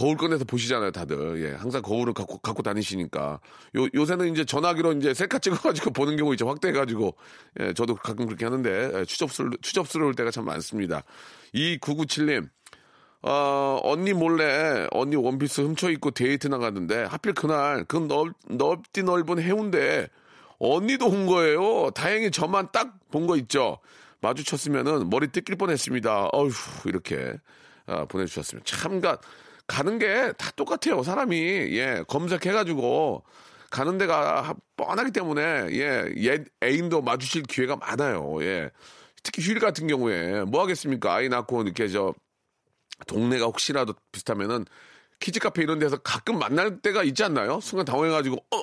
거울 0.00 0.16
꺼내서 0.16 0.44
보시잖아요, 0.44 0.92
다들. 0.92 1.44
예, 1.44 1.54
항상 1.56 1.82
거울을 1.82 2.14
갖고, 2.14 2.38
갖고 2.38 2.62
다니시니까. 2.62 3.38
요, 3.76 3.86
요새는 3.94 4.32
이제 4.32 4.46
전화기로 4.46 4.94
이제 4.94 5.12
셀카 5.12 5.40
찍어가지고 5.40 5.90
보는 5.92 6.16
경우 6.16 6.32
있죠. 6.32 6.48
확대해가지고. 6.48 7.14
예, 7.60 7.74
저도 7.74 7.96
가끔 7.96 8.24
그렇게 8.24 8.46
하는데, 8.46 8.92
예, 8.94 9.04
추접스러, 9.04 9.50
추접스러울 9.60 10.14
때가 10.14 10.30
참 10.30 10.46
많습니다. 10.46 11.02
2997님, 11.54 12.48
어, 13.22 13.78
언니 13.82 14.14
몰래 14.14 14.86
언니 14.92 15.16
원피스 15.16 15.60
훔쳐 15.60 15.90
입고 15.90 16.12
데이트 16.12 16.48
나갔는데, 16.48 17.04
하필 17.04 17.34
그날 17.34 17.84
그 17.84 17.98
넓, 17.98 18.32
넓디 18.48 19.02
넓은 19.02 19.38
해운대 19.42 20.08
언니도 20.58 21.08
온 21.08 21.26
거예요. 21.26 21.90
다행히 21.90 22.30
저만 22.30 22.68
딱 22.72 22.96
본 23.10 23.26
거 23.26 23.36
있죠. 23.36 23.78
마주쳤으면은 24.22 25.10
머리 25.10 25.28
뜯길 25.28 25.56
뻔 25.56 25.70
했습니다. 25.70 26.28
어휴, 26.32 26.52
이렇게 26.86 27.34
아, 27.86 28.04
보내주셨습니다. 28.06 28.64
참, 28.64 29.00
가, 29.00 29.18
가는 29.70 29.98
게 29.98 30.32
다 30.36 30.50
똑같아요. 30.56 31.02
사람이 31.02 31.36
예 31.38 32.02
검색해가지고 32.08 33.22
가는 33.70 33.98
데가 33.98 34.42
하- 34.42 34.54
뻔하기 34.76 35.12
때문에 35.12 35.68
예, 35.72 36.12
옛 36.16 36.44
애인도 36.62 37.02
마주칠 37.02 37.42
기회가 37.44 37.76
많아요. 37.76 38.42
예. 38.42 38.70
특히 39.22 39.42
휴일 39.42 39.60
같은 39.60 39.86
경우에 39.86 40.42
뭐 40.44 40.62
하겠습니까? 40.62 41.14
아이 41.14 41.28
낳고 41.28 41.62
이렇게 41.62 41.86
저 41.88 42.12
동네가 43.06 43.44
혹시라도 43.46 43.94
비슷하면은 44.12 44.64
키즈 45.20 45.38
카페 45.38 45.62
이런 45.62 45.78
데서 45.78 45.98
가끔 45.98 46.38
만날 46.38 46.80
때가 46.80 47.02
있지 47.04 47.22
않나요? 47.24 47.60
순간 47.60 47.84
당황해가지고 47.86 48.36
어 48.36 48.62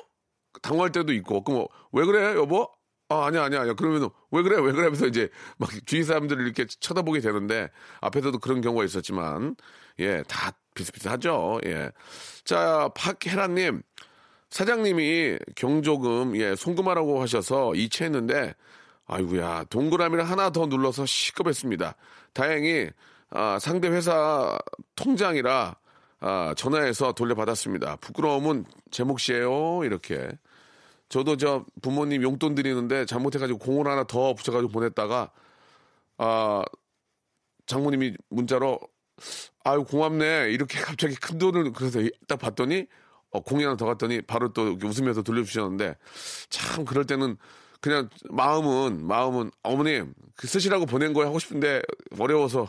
당황할 0.62 0.92
때도 0.92 1.12
있고 1.14 1.42
그럼 1.44 1.60
뭐, 1.60 1.68
왜 1.92 2.04
그래 2.04 2.34
여보? 2.34 2.68
아 3.10 3.24
아니야 3.26 3.44
아니야 3.44 3.62
아니야 3.62 3.74
그러면 3.74 4.10
왜 4.30 4.42
그래 4.42 4.56
왜 4.56 4.72
그래 4.72 4.82
하면서 4.84 5.06
이제 5.06 5.30
막 5.56 5.70
주위 5.86 6.02
사람들을 6.04 6.44
이렇게 6.44 6.66
쳐다보게 6.66 7.20
되는데 7.20 7.70
앞에서도 8.02 8.38
그런 8.40 8.60
경우가 8.60 8.84
있었지만 8.84 9.56
예 10.00 10.22
다 10.28 10.52
비슷비슷하죠 10.78 11.60
예 11.66 11.90
자 12.48 12.88
박혜란님 12.94 13.82
사장님이 14.48 15.38
경조금 15.54 16.34
예 16.38 16.54
송금하라고 16.56 17.20
하셔서 17.20 17.74
이체했는데 17.74 18.54
아이구야 19.06 19.64
동그라미를 19.64 20.24
하나 20.24 20.48
더 20.48 20.64
눌러서 20.64 21.04
시급했습니다. 21.04 21.94
다행히 22.32 22.88
아, 23.28 23.58
상대 23.60 23.88
회사 23.88 24.58
통장이라 24.96 25.76
아, 26.20 26.54
전화해서 26.56 27.12
돌려받았습니다. 27.12 27.96
부끄러움은 27.96 28.64
제 28.90 29.04
몫이에요. 29.04 29.84
이렇게 29.84 30.30
저도 31.10 31.36
저 31.36 31.66
부모님 31.82 32.22
용돈 32.22 32.54
드리는데 32.54 33.04
잘못해가지고 33.04 33.58
공을 33.58 33.86
하나 33.86 34.04
더 34.04 34.32
붙여가지고 34.32 34.72
보냈다가 34.72 35.30
아 36.16 36.62
장모님이 37.66 38.14
문자로 38.30 38.80
아유 39.64 39.84
고맙네 39.84 40.50
이렇게 40.52 40.78
갑자기 40.80 41.14
큰 41.16 41.38
돈을 41.38 41.72
그래서 41.72 42.00
딱 42.26 42.38
봤더니 42.38 42.86
어, 43.30 43.42
하나 43.46 43.76
더 43.76 43.86
갔더니 43.86 44.22
바로 44.22 44.52
또 44.52 44.76
웃으면서 44.82 45.22
돌려주셨는데 45.22 45.96
참 46.48 46.84
그럴 46.84 47.04
때는 47.04 47.36
그냥 47.80 48.08
마음은 48.30 49.06
마음은 49.06 49.50
어머님 49.62 50.14
그 50.34 50.46
쓰시라고 50.46 50.86
보낸 50.86 51.12
거에 51.12 51.24
하고 51.26 51.38
싶은데 51.38 51.82
어려워서 52.18 52.66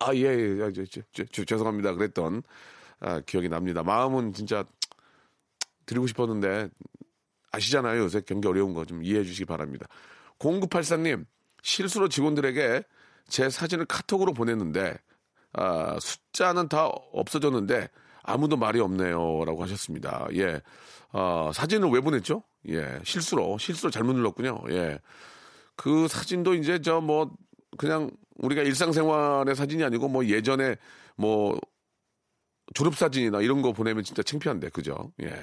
아 0.00 0.12
예 0.14 0.24
예 0.24 0.58
예, 0.58 0.66
예, 0.66 0.72
저, 0.72 1.00
저, 1.12 1.24
저, 1.30 1.44
죄송합니다 1.44 1.94
그랬던 1.94 2.42
아, 3.00 3.20
기억이 3.20 3.48
납니다. 3.48 3.82
마음은 3.82 4.32
진짜 4.32 4.64
드리고 5.86 6.06
싶었는데 6.08 6.68
아시잖아요 7.52 8.02
요새 8.02 8.20
경기 8.20 8.48
어려운 8.48 8.74
거 8.74 8.84
좀 8.84 9.02
이해해 9.04 9.24
주시기 9.24 9.44
바랍니다. 9.44 9.86
0984님 10.38 11.24
실수로 11.62 12.08
직원들에게 12.08 12.82
제 13.28 13.48
사진을 13.50 13.86
카톡으로 13.86 14.32
보냈는데 14.34 14.98
아, 15.54 15.98
숫자는 16.00 16.68
다 16.68 16.86
없어졌는데 17.12 17.88
아무도 18.22 18.56
말이 18.56 18.80
없네요라고 18.80 19.62
하셨습니다. 19.64 20.26
예. 20.34 20.60
어, 21.12 21.50
사진을 21.52 21.90
왜 21.90 22.00
보냈죠? 22.00 22.42
예. 22.68 23.00
실수로 23.04 23.58
실수로 23.58 23.90
잘못 23.90 24.14
눌렀군요. 24.14 24.62
예. 24.70 24.98
그 25.76 26.08
사진도 26.08 26.54
이제 26.54 26.80
저 26.80 27.00
뭐 27.00 27.30
그냥 27.78 28.10
우리가 28.36 28.62
일상생활의 28.62 29.54
사진이 29.54 29.82
아니고 29.84 30.08
뭐 30.08 30.24
예전에 30.26 30.76
뭐 31.16 31.58
졸업 32.74 32.96
사진이나 32.96 33.40
이런 33.40 33.62
거 33.62 33.72
보내면 33.72 34.04
진짜 34.04 34.22
창피한데 34.22 34.70
그죠? 34.70 35.12
예. 35.22 35.42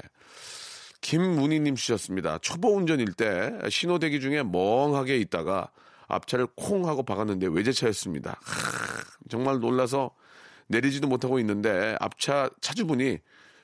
김문희님 1.02 1.76
주셨습니다. 1.76 2.40
초보 2.40 2.76
운전일 2.76 3.14
때 3.14 3.52
신호 3.70 4.00
대기 4.00 4.20
중에 4.20 4.44
멍하게 4.44 5.18
있다가 5.18 5.72
앞차를 6.10 6.48
콩 6.56 6.88
하고 6.88 7.04
박았는데 7.04 7.48
외제차였습니다. 7.48 8.40
하, 8.44 9.04
정말 9.30 9.60
놀라서 9.60 10.12
내리지도 10.68 11.08
못하고 11.08 11.40
있는데 11.40 11.96
앞차 12.00 12.50
차주분이 12.62 13.20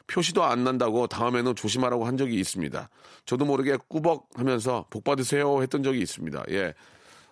표시도 0.08 0.44
안 0.44 0.64
난다고 0.64 1.08
다음에는 1.08 1.56
조심하라고 1.56 2.06
한 2.06 2.16
적이 2.18 2.40
있습니다. 2.40 2.90
저도 3.26 3.46
모르게 3.46 3.78
꾸벅 3.88 4.30
하면서 4.36 4.86
복 4.90 5.04
받으세요 5.04 5.62
했던 5.62 5.84
적이 5.84 6.00
있습니다. 6.02 6.44
예. 6.52 6.74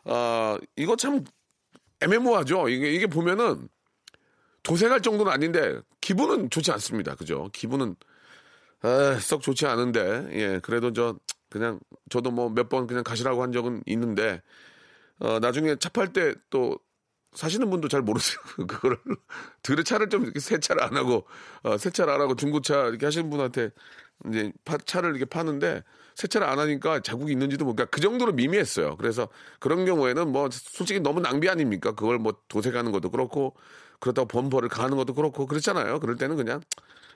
아, 0.05 0.57
이거 0.75 0.95
참 0.95 1.23
애매모호하죠. 2.01 2.67
이게, 2.69 2.91
이게 2.91 3.07
보면은 3.07 3.69
도색할 4.63 5.01
정도는 5.01 5.31
아닌데 5.31 5.79
기분은 6.01 6.49
좋지 6.49 6.71
않습니다. 6.71 7.15
그죠? 7.15 7.49
기분은 7.53 7.95
아, 8.81 9.17
썩 9.19 9.41
좋지 9.41 9.65
않은데 9.67 10.27
예 10.33 10.59
그래도 10.59 10.91
저 10.93 11.15
그냥 11.49 11.79
저도 12.09 12.31
뭐 12.31 12.49
몇 12.49 12.69
번 12.69 12.87
그냥 12.87 13.03
가시라고 13.03 13.43
한 13.43 13.51
적은 13.51 13.83
있는데 13.85 14.41
어 15.23 15.39
나중에 15.39 15.77
차 15.77 15.89
팔 15.91 16.13
때 16.13 16.35
또 16.51 16.79
사시는 17.33 17.69
분도 17.71 17.87
잘 17.89 18.01
모르세요. 18.03 18.37
그거를 18.69 18.97
들의 19.63 19.83
차를 19.85 20.09
좀 20.09 20.23
이렇게 20.23 20.39
세차를 20.39 20.83
안 20.83 20.97
하고 20.97 21.27
어, 21.63 21.77
세차를 21.77 22.13
안 22.13 22.21
하고 22.21 22.35
중고차 22.35 22.87
이렇게 22.87 23.05
하시는 23.07 23.29
분한테 23.29 23.71
이제 24.29 24.53
파, 24.65 24.77
차를 24.77 25.11
이렇게 25.11 25.25
파는데 25.25 25.83
세차를 26.15 26.47
안 26.47 26.59
하니까 26.59 27.01
자국이 27.01 27.31
있는지도 27.33 27.65
모르니까 27.65 27.85
그 27.91 28.01
정도로 28.01 28.33
미미했어요. 28.33 28.97
그래서 28.97 29.29
그런 29.59 29.85
경우에는 29.85 30.31
뭐 30.31 30.49
솔직히 30.51 30.99
너무 31.01 31.21
낭비 31.21 31.49
아닙니까? 31.49 31.93
그걸 31.93 32.19
뭐 32.19 32.35
도색하는 32.49 32.91
것도 32.91 33.09
그렇고 33.11 33.55
그렇다고 33.99 34.27
범퍼를 34.27 34.69
가는 34.69 34.95
것도 34.97 35.13
그렇고 35.15 35.47
그렇잖아요. 35.47 35.99
그럴 36.01 36.17
때는 36.17 36.37
그냥 36.37 36.61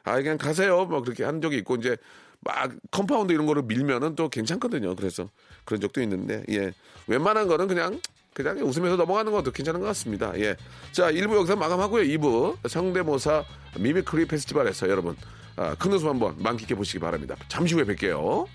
아 0.04 0.16
그냥 0.18 0.38
가세요. 0.38 0.86
뭐 0.86 1.02
그렇게 1.02 1.24
한 1.26 1.42
적이 1.42 1.58
있고 1.58 1.76
이제 1.76 1.98
막 2.42 2.72
compound 2.92 3.34
이런 3.34 3.46
거를 3.46 3.64
밀면은 3.64 4.16
또 4.16 4.30
괜찮거든요. 4.30 4.96
그래서 4.96 5.30
그런 5.66 5.82
적도 5.82 6.02
있는데 6.02 6.44
예 6.50 6.72
웬만한 7.08 7.48
거는 7.48 7.68
그냥 7.68 8.00
그냥 8.34 8.58
웃으면서 8.60 8.98
넘어가는 8.98 9.32
것도 9.32 9.52
괜찮은 9.52 9.80
것 9.80 9.88
같습니다. 9.88 10.32
예. 10.40 10.56
자, 10.92 11.12
1부 11.12 11.36
여기서 11.38 11.56
마감하고요. 11.56 12.04
2부 12.04 12.70
성대모사 12.70 13.44
mimicry 13.80 14.28
페스티벌에서 14.28 14.88
여러분 14.90 15.16
아, 15.56 15.74
큰 15.74 15.92
웃음 15.92 16.08
한번 16.10 16.36
만끽해 16.38 16.76
보시기 16.76 17.00
바랍니다. 17.00 17.36
잠시 17.48 17.74
후에 17.74 17.84
뵐게요. 17.84 18.46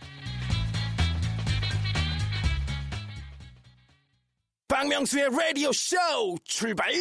박명수의 4.68 5.30
라디오 5.36 5.72
쇼 5.72 5.96
출발! 6.44 6.92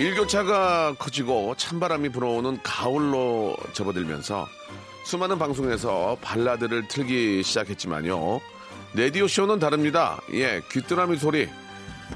일교차가 0.00 0.94
커지고 0.98 1.54
찬바람이 1.58 2.08
불어오는 2.08 2.60
가을로 2.62 3.54
접어들면서 3.74 4.48
수많은 5.04 5.38
방송에서 5.38 6.16
발라드를 6.22 6.88
틀기 6.88 7.42
시작했지만요. 7.42 8.40
레디오 8.94 9.28
쇼는 9.28 9.58
다릅니다. 9.58 10.18
예, 10.32 10.62
귀뚜라미 10.72 11.18
소리 11.18 11.50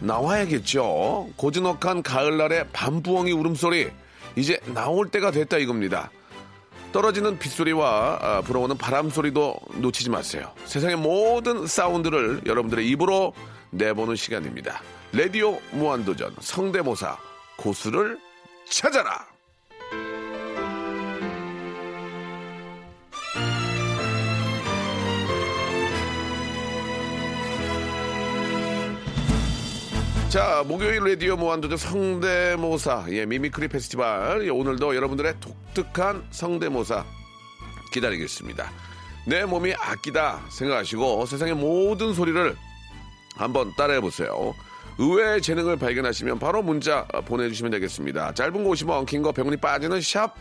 나와야겠죠. 0.01 1.29
고즈넉한 1.37 2.03
가을날의 2.03 2.68
밤부엉이 2.73 3.33
울음소리 3.33 3.90
이제 4.37 4.59
나올 4.73 5.11
때가 5.11 5.31
됐다 5.31 5.59
이겁니다. 5.59 6.11
떨어지는 6.92 7.38
빗소리와 7.38 8.18
아, 8.23 8.40
불어오는 8.47 8.79
바람 8.79 9.11
소리도 9.11 9.59
놓치지 9.75 10.09
마세요. 10.09 10.53
세상의 10.64 10.97
모든 10.97 11.66
사운드를 11.66 12.40
여러분들의 12.47 12.88
입으로 12.88 13.35
내보는 13.73 14.16
시간입니다. 14.16 14.81
레디오 15.12 15.59
무한도전 15.73 16.35
성대모사 16.40 17.34
고수를 17.57 18.19
찾아라. 18.69 19.27
자, 30.29 30.64
목요일 30.67 31.05
라디오 31.05 31.37
무한도전 31.37 31.79
성대모사, 31.79 33.07
예, 33.11 33.25
mimicry 33.25 33.68
페스티벌. 33.69 34.45
예, 34.45 34.51
오늘도 34.51 34.97
여러분들의 34.97 35.35
독특한 35.38 36.27
성대모사 36.33 37.05
기다리겠습니다. 37.93 38.73
내 39.29 39.45
몸이 39.45 39.75
아끼다 39.75 40.45
생각하시고 40.51 41.27
세상의 41.27 41.55
모든 41.55 42.12
소리를 42.12 42.57
한번 43.37 43.73
따라해 43.77 44.01
보세요. 44.01 44.55
의외의 44.98 45.42
재능을 45.42 45.76
발견하시면 45.76 46.38
바로 46.38 46.62
문자 46.62 47.04
보내주시면 47.04 47.72
되겠습니다. 47.72 48.33
짧은 48.35 48.64
거 48.64 48.70
50원, 48.70 49.07
긴 49.07 49.22
거 49.22 49.33
100원이 49.33 49.61
빠지는 49.61 50.00
샵 50.00 50.35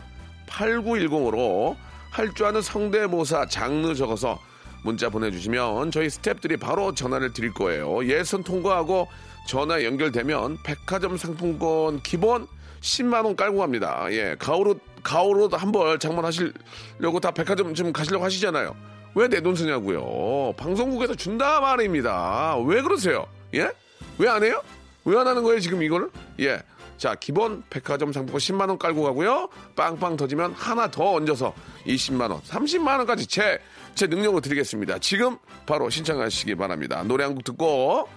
8910으로 0.46 1.76
할 2.10 2.32
줄 2.34 2.46
아는 2.46 2.62
성대모사 2.62 3.46
장르 3.46 3.94
적어서 3.94 4.38
문자 4.84 5.08
보내주시면 5.08 5.90
저희 5.90 6.06
스탭들이 6.08 6.60
바로 6.60 6.94
전화를 6.94 7.32
드릴 7.32 7.52
거예요. 7.52 8.06
예선 8.06 8.44
통과하고 8.44 9.08
전화 9.48 9.82
연결되면 9.82 10.58
백화점 10.62 11.16
상품권 11.16 12.00
기본 12.02 12.46
10만원 12.80 13.34
깔고 13.34 13.58
갑니다. 13.58 14.06
예, 14.10 14.36
가오로, 14.38 14.76
가오로 15.02 15.48
한벌 15.48 15.98
장만하시려고 15.98 17.18
다 17.20 17.30
백화점 17.32 17.74
지금 17.74 17.92
가시려고 17.92 18.24
하시잖아요. 18.24 18.76
왜 19.16 19.26
내 19.28 19.40
돈 19.40 19.56
쓰냐고요. 19.56 20.52
방송국에서 20.56 21.14
준다 21.14 21.60
말입니다. 21.60 22.56
왜 22.66 22.82
그러세요? 22.82 23.26
예? 23.54 23.70
왜 24.18 24.28
안 24.28 24.42
해요? 24.42 24.62
왜 25.04 25.16
안 25.18 25.26
하는 25.26 25.42
거예요, 25.42 25.60
지금 25.60 25.82
이거를? 25.82 26.10
예. 26.40 26.62
자, 26.96 27.14
기본 27.16 27.62
백화점 27.70 28.12
상품권 28.12 28.38
10만원 28.38 28.78
깔고 28.78 29.02
가고요. 29.02 29.48
빵빵 29.76 30.16
터지면 30.16 30.52
하나 30.52 30.90
더 30.90 31.12
얹어서 31.14 31.52
20만원, 31.86 32.40
30만원까지 32.42 33.28
제, 33.28 33.58
제 33.94 34.06
능력으로 34.06 34.40
드리겠습니다. 34.40 34.98
지금 35.00 35.36
바로 35.66 35.90
신청하시기 35.90 36.54
바랍니다. 36.54 37.02
노래 37.02 37.24
한 37.24 37.34
곡 37.34 37.44
듣고 37.44 38.08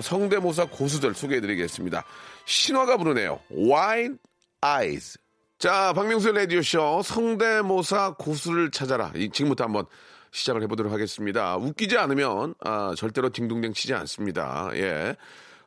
성대모사 0.00 0.66
고수들 0.66 1.14
소개해 1.14 1.40
드리겠습니다. 1.40 2.04
신화가 2.44 2.98
부르네요. 2.98 3.40
Wine 3.50 4.16
eyes. 4.64 5.18
자, 5.58 5.94
박명수의 5.94 6.34
라디오쇼 6.34 7.00
성대모사 7.02 8.16
고수를 8.18 8.70
찾아라. 8.70 9.10
이- 9.16 9.30
지금부터 9.30 9.64
한번 9.64 9.86
시작을 10.32 10.62
해보도록 10.64 10.92
하겠습니다. 10.92 11.56
웃기지 11.56 11.96
않으면 11.96 12.54
아, 12.60 12.92
절대로 12.94 13.30
딩동댕 13.30 13.72
치지 13.72 13.94
않습니다. 13.94 14.68
예. 14.74 15.16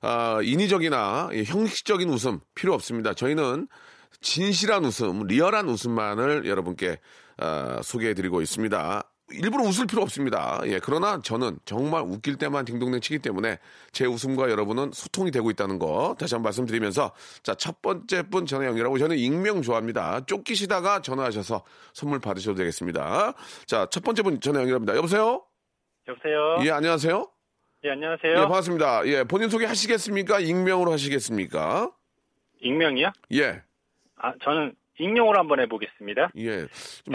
아, 0.01 0.39
인위적이나 0.41 1.29
예, 1.33 1.43
형식적인 1.43 2.09
웃음 2.09 2.39
필요 2.55 2.73
없습니다. 2.73 3.13
저희는 3.13 3.67
진실한 4.21 4.85
웃음, 4.85 5.23
리얼한 5.27 5.67
웃음만을 5.69 6.45
여러분께 6.45 6.99
아, 7.37 7.79
소개해드리고 7.83 8.41
있습니다. 8.41 9.03
일부러 9.31 9.63
웃을 9.63 9.85
필요 9.85 10.01
없습니다. 10.01 10.59
예, 10.65 10.79
그러나 10.79 11.21
저는 11.21 11.59
정말 11.65 12.01
웃길 12.01 12.37
때만 12.37 12.65
딩동댕 12.65 12.99
치기 12.99 13.19
때문에 13.19 13.59
제 13.91 14.05
웃음과 14.05 14.49
여러분은 14.49 14.91
소통이 14.93 15.31
되고 15.31 15.51
있다는 15.51 15.77
거 15.77 16.15
다시 16.17 16.33
한번 16.33 16.49
말씀드리면서 16.49 17.11
자, 17.43 17.53
첫 17.55 17.81
번째 17.81 18.23
분 18.23 18.45
전화 18.45 18.65
연결하고 18.65 18.97
저는 18.97 19.17
익명 19.17 19.61
좋아합니다. 19.61 20.25
쫓기시다가 20.25 21.01
전화하셔서 21.01 21.63
선물 21.93 22.19
받으셔도 22.19 22.55
되겠습니다. 22.57 23.33
자, 23.67 23.87
첫 23.91 24.03
번째 24.03 24.23
분 24.23 24.41
전화 24.41 24.61
연결합니다. 24.61 24.95
여보세요? 24.95 25.43
여보세요. 26.07 26.65
예, 26.65 26.71
안녕하세요? 26.71 27.38
예, 27.85 27.91
안녕하세요. 27.91 28.31
예, 28.33 28.35
반갑습니다. 28.35 29.07
예, 29.07 29.23
본인 29.23 29.49
소개 29.49 29.65
하시겠습니까? 29.65 30.39
익명으로 30.39 30.91
하시겠습니까? 30.91 31.91
익명이요? 32.61 33.11
예, 33.33 33.61
아, 34.17 34.33
저는 34.43 34.73
익명으로 34.97 35.39
한번 35.39 35.61
해보겠습니다. 35.61 36.31
예. 36.37 36.67
좀, 37.05 37.13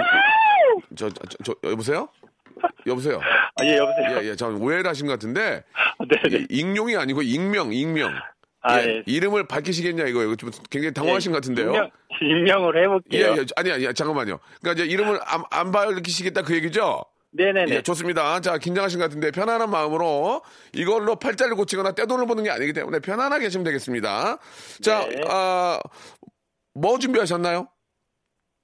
저, 0.96 1.10
저, 1.10 1.20
저, 1.28 1.36
저, 1.62 1.70
여보세요? 1.70 2.08
여보세요? 2.86 3.20
아, 3.56 3.64
예, 3.64 3.76
여보세요. 3.76 4.22
예, 4.22 4.28
예, 4.30 4.36
저 4.36 4.48
오해를 4.48 4.86
하신 4.88 5.06
것 5.06 5.12
같은데, 5.12 5.64
네, 6.08 6.28
네. 6.30 6.46
이- 6.48 6.60
익명이 6.60 6.96
아니고 6.96 7.20
익명, 7.20 7.74
익명. 7.74 8.14
아, 8.62 8.80
예, 8.80 8.86
예. 8.86 9.02
이름을 9.04 9.46
밝히시겠냐, 9.46 10.06
이거. 10.06 10.22
이거 10.22 10.34
좀 10.36 10.50
굉장히 10.70 10.94
당황하신 10.94 11.32
것 11.32 11.36
같은데요. 11.42 11.66
익명, 11.72 11.90
익명으로 12.22 12.78
예, 12.78 12.82
해볼게요. 12.84 13.36
예, 13.36 13.44
아니, 13.56 13.70
아니, 13.70 13.92
잠깐만요. 13.92 14.38
그러니까 14.62 14.82
이제 14.82 14.90
이름을 14.90 15.20
안, 15.26 15.42
안 15.50 15.70
밝히시겠다 15.72 16.40
그 16.40 16.54
얘기죠? 16.54 17.04
네네네. 17.36 17.74
예, 17.74 17.82
좋습니다. 17.82 18.40
자, 18.40 18.58
긴장하신 18.58 18.98
것 19.00 19.06
같은데 19.06 19.30
편안한 19.32 19.68
마음으로 19.68 20.42
이걸로 20.72 21.16
팔자를 21.16 21.56
고치거나 21.56 21.92
떼돈을 21.92 22.26
버는 22.26 22.44
게 22.44 22.50
아니기 22.50 22.72
때문에 22.72 23.00
편안하게 23.00 23.46
하시면 23.46 23.64
되겠습니다. 23.64 24.38
자, 24.82 25.06
네. 25.08 25.20
아, 25.28 25.80
뭐 26.74 26.98
준비하셨나요? 26.98 27.68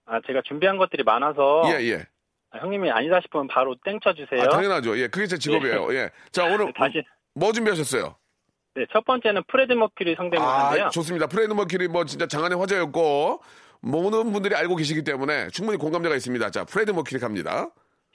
아, 0.06 0.20
제가 0.26 0.42
준비한 0.44 0.78
것들이 0.78 1.02
많아서. 1.02 1.62
예, 1.66 1.84
예. 1.90 2.06
아, 2.50 2.58
형님이 2.58 2.90
아니다 2.90 3.20
싶으면 3.22 3.48
바로 3.48 3.74
땡 3.84 3.98
쳐주세요. 4.02 4.42
아, 4.42 4.48
당연하죠. 4.48 4.96
예, 4.98 5.08
그게 5.08 5.26
제 5.26 5.36
직업이에요. 5.36 5.92
예. 5.94 6.10
자, 6.30 6.44
오늘 6.44 6.66
네, 6.66 6.72
다시. 6.76 7.02
뭐 7.34 7.52
준비하셨어요? 7.52 8.14
네, 8.76 8.86
첫 8.92 9.04
번째는 9.04 9.42
프레드 9.48 9.72
머큐리 9.72 10.14
성대모사인데요. 10.14 10.86
아, 10.86 10.90
좋습니다. 10.90 11.26
프레드 11.26 11.52
머큐리 11.52 11.88
뭐 11.88 12.04
진짜 12.04 12.26
장안의 12.28 12.56
화제였고 12.58 13.42
모든 13.80 14.32
분들이 14.32 14.54
알고 14.54 14.76
계시기 14.76 15.02
때문에 15.02 15.48
충분히 15.48 15.76
공감대가 15.76 16.14
있습니다. 16.14 16.50
자, 16.50 16.64
프레드 16.64 16.92
머큐리 16.92 17.18
갑니다. 17.20 17.68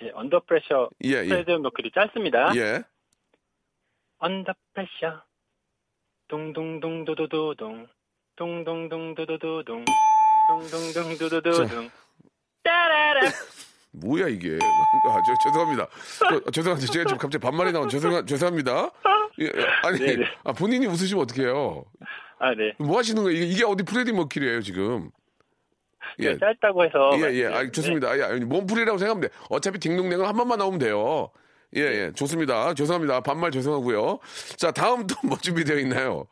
예, 0.03 0.12
Under 0.13 0.41
Pressure 0.41 0.89
예, 1.05 1.23
예. 1.23 1.27
프레드 1.27 1.51
머큐리 1.51 1.91
짧습니다. 1.91 2.53
예. 2.55 2.84
Under 4.17 4.53
Pressure 4.73 5.23
둥둥둥두두두둥 6.27 7.88
둥둥둥두두두둥 8.36 9.86
둥둥둥두두두둥 10.47 11.89
따라라 12.63 13.21
뭐야 13.91 14.27
이게? 14.27 14.58
아, 15.08 15.21
저, 15.25 15.49
죄송합니다. 15.49 15.88
저, 16.29 16.51
죄송한데 16.51 16.86
제가 16.88 17.05
지금 17.05 17.17
갑자기 17.17 17.41
반말이 17.41 17.71
나온 17.71 17.88
죄송 17.88 18.25
죄송합니다. 18.25 18.91
예, 19.39 19.45
예. 19.45 19.51
아니 19.84 19.99
네네. 19.99 20.25
아, 20.43 20.51
본인이 20.51 20.86
웃으시면 20.88 21.23
어떡해요? 21.23 21.86
아, 22.39 22.53
네. 22.53 22.73
뭐 22.77 22.97
하시는 22.97 23.23
거예요? 23.23 23.38
이게, 23.38 23.45
이게 23.45 23.63
어디 23.63 23.84
프레디 23.84 24.12
머큐리예요 24.12 24.62
지금? 24.62 25.12
예. 26.19 26.34
네, 26.34 26.38
짧다고 26.38 26.84
해서 26.86 27.12
예, 27.19 27.34
예, 27.36 27.45
아, 27.47 27.69
좋습니다. 27.71 28.10
아, 28.10 28.17
예, 28.17 28.39
몸풀이라고 28.39 28.97
생각하면 28.97 29.30
돼. 29.30 29.36
어차피 29.49 29.80
딩동댕은 29.80 30.25
한 30.25 30.36
번만 30.36 30.60
나오면 30.60 30.80
돼요. 30.80 31.30
예, 31.75 31.82
예, 31.82 32.12
좋습니다. 32.13 32.73
죄송합니다. 32.73 33.19
반말 33.21 33.51
죄송하고요. 33.51 34.19
자, 34.58 34.71
다음 34.71 35.06
또 35.08 35.15
뭐 35.28 35.38
준비되어 35.38 35.78
있나요? 35.80 36.28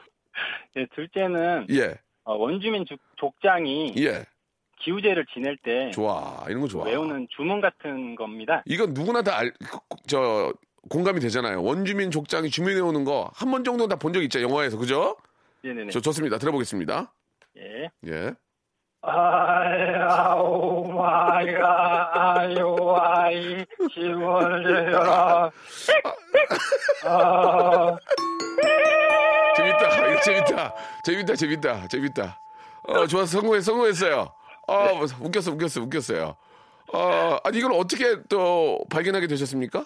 네, 0.76 0.86
둘째는 0.96 1.68
예, 1.72 1.96
어, 2.24 2.36
원주민 2.36 2.86
족- 2.86 3.00
족장이 3.18 3.94
예, 3.98 4.24
기우제를 4.80 5.26
지낼 5.34 5.58
때 5.58 5.92
좋아. 5.92 6.46
이런 6.48 6.62
거 6.62 6.68
좋아. 6.68 6.86
외우는 6.86 7.28
주문 7.36 7.60
같은 7.62 8.16
겁니다. 8.16 8.64
이건 8.66 8.94
누구나 8.94 9.22
다 9.22 9.38
알, 9.38 9.52
그, 9.60 9.78
저, 10.08 10.54
공감이 10.90 11.20
되잖아요. 11.22 11.62
원주민 11.64 12.12
족장이 12.12 12.50
주민해 12.50 12.82
오는 12.82 13.04
거 13.06 13.32
한 13.36 13.52
번 13.52 13.64
정도 13.64 13.88
다본 13.88 14.12
적 14.14 14.22
있죠, 14.24 14.42
영화에서. 14.42 14.78
그죠? 14.78 15.16
네네네. 15.64 15.92
저 15.92 16.00
좋습니다. 16.02 16.38
들어보겠습니다. 16.38 17.14
예. 17.58 17.90
예. 18.08 18.34
아오 19.06 20.86
마이가 20.86 22.38
아유 22.38 22.96
아이 22.98 23.66
힘을 23.92 24.64
내라. 24.64 25.52
아, 27.06 27.98
재밌다. 29.58 29.90
재밌다. 30.22 30.76
재밌다. 31.04 31.36
재밌다. 31.36 31.88
재밌다. 31.88 32.40
어, 32.88 33.06
좋아서 33.08 33.26
성공했, 33.40 33.62
성공했어요. 33.64 34.34
어, 34.68 34.88
웃겼어, 35.22 35.52
웃겼어, 35.52 35.82
웃겼어요. 35.82 36.36
어, 36.94 37.38
아니, 37.44 37.58
이걸 37.58 37.74
어떻게 37.74 38.22
또 38.30 38.80
발견하게 38.90 39.28
되셨습니까? 39.28 39.86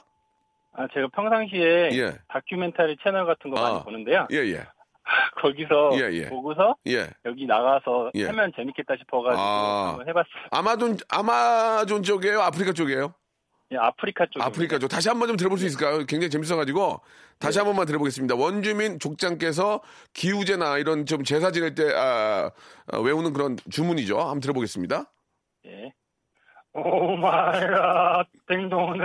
아, 0.74 0.88
제가 0.94 1.08
평상시에 1.16 1.90
예. 1.94 2.14
다큐멘터리 2.28 2.98
채널 3.04 3.26
같은 3.26 3.50
거 3.50 3.60
아. 3.60 3.72
많이 3.72 3.84
보는데요. 3.84 4.28
예, 4.32 4.38
예. 4.38 4.64
거기서 5.42 5.92
예, 5.94 6.14
예. 6.14 6.30
보고서 6.30 6.76
예. 6.88 7.10
여기 7.26 7.46
나가서 7.46 8.12
예. 8.16 8.26
하면 8.26 8.52
재밌겠다 8.56 8.96
싶어가지고 8.98 9.42
아. 9.42 9.90
한번 9.90 10.08
해봤어요. 10.08 10.34
아마존, 10.52 10.98
아마존 11.10 12.04
쪽이에요? 12.04 12.42
아프리카 12.42 12.74
쪽이에요? 12.74 13.14
예, 13.72 13.78
아프리카 13.78 14.26
쪽. 14.32 14.42
아프리카 14.42 14.80
쪽. 14.80 14.88
다시 14.88 15.10
한번 15.10 15.28
좀 15.28 15.36
들어볼 15.36 15.58
수 15.58 15.66
있을까요? 15.66 16.06
굉장히 16.06 16.30
재밌어가지고. 16.30 17.02
다시 17.40 17.60
한 17.60 17.68
번만 17.68 17.86
들어보겠습니다. 17.86 18.36
원주민 18.36 18.98
족장께서 19.00 19.82
기우제나 20.14 20.78
이런 20.78 21.06
좀 21.06 21.24
제사 21.24 21.52
지낼 21.52 21.76
때, 21.76 21.94
아, 21.94 22.50
아, 22.92 22.98
외우는 22.98 23.34
그런 23.34 23.58
주문이죠. 23.70 24.20
한번 24.20 24.40
들어보겠습니다. 24.40 25.12
예. 25.66 25.94
oh 26.74 27.16
my 27.18 27.60
God, 27.68 28.26
띵동네, 28.48 29.04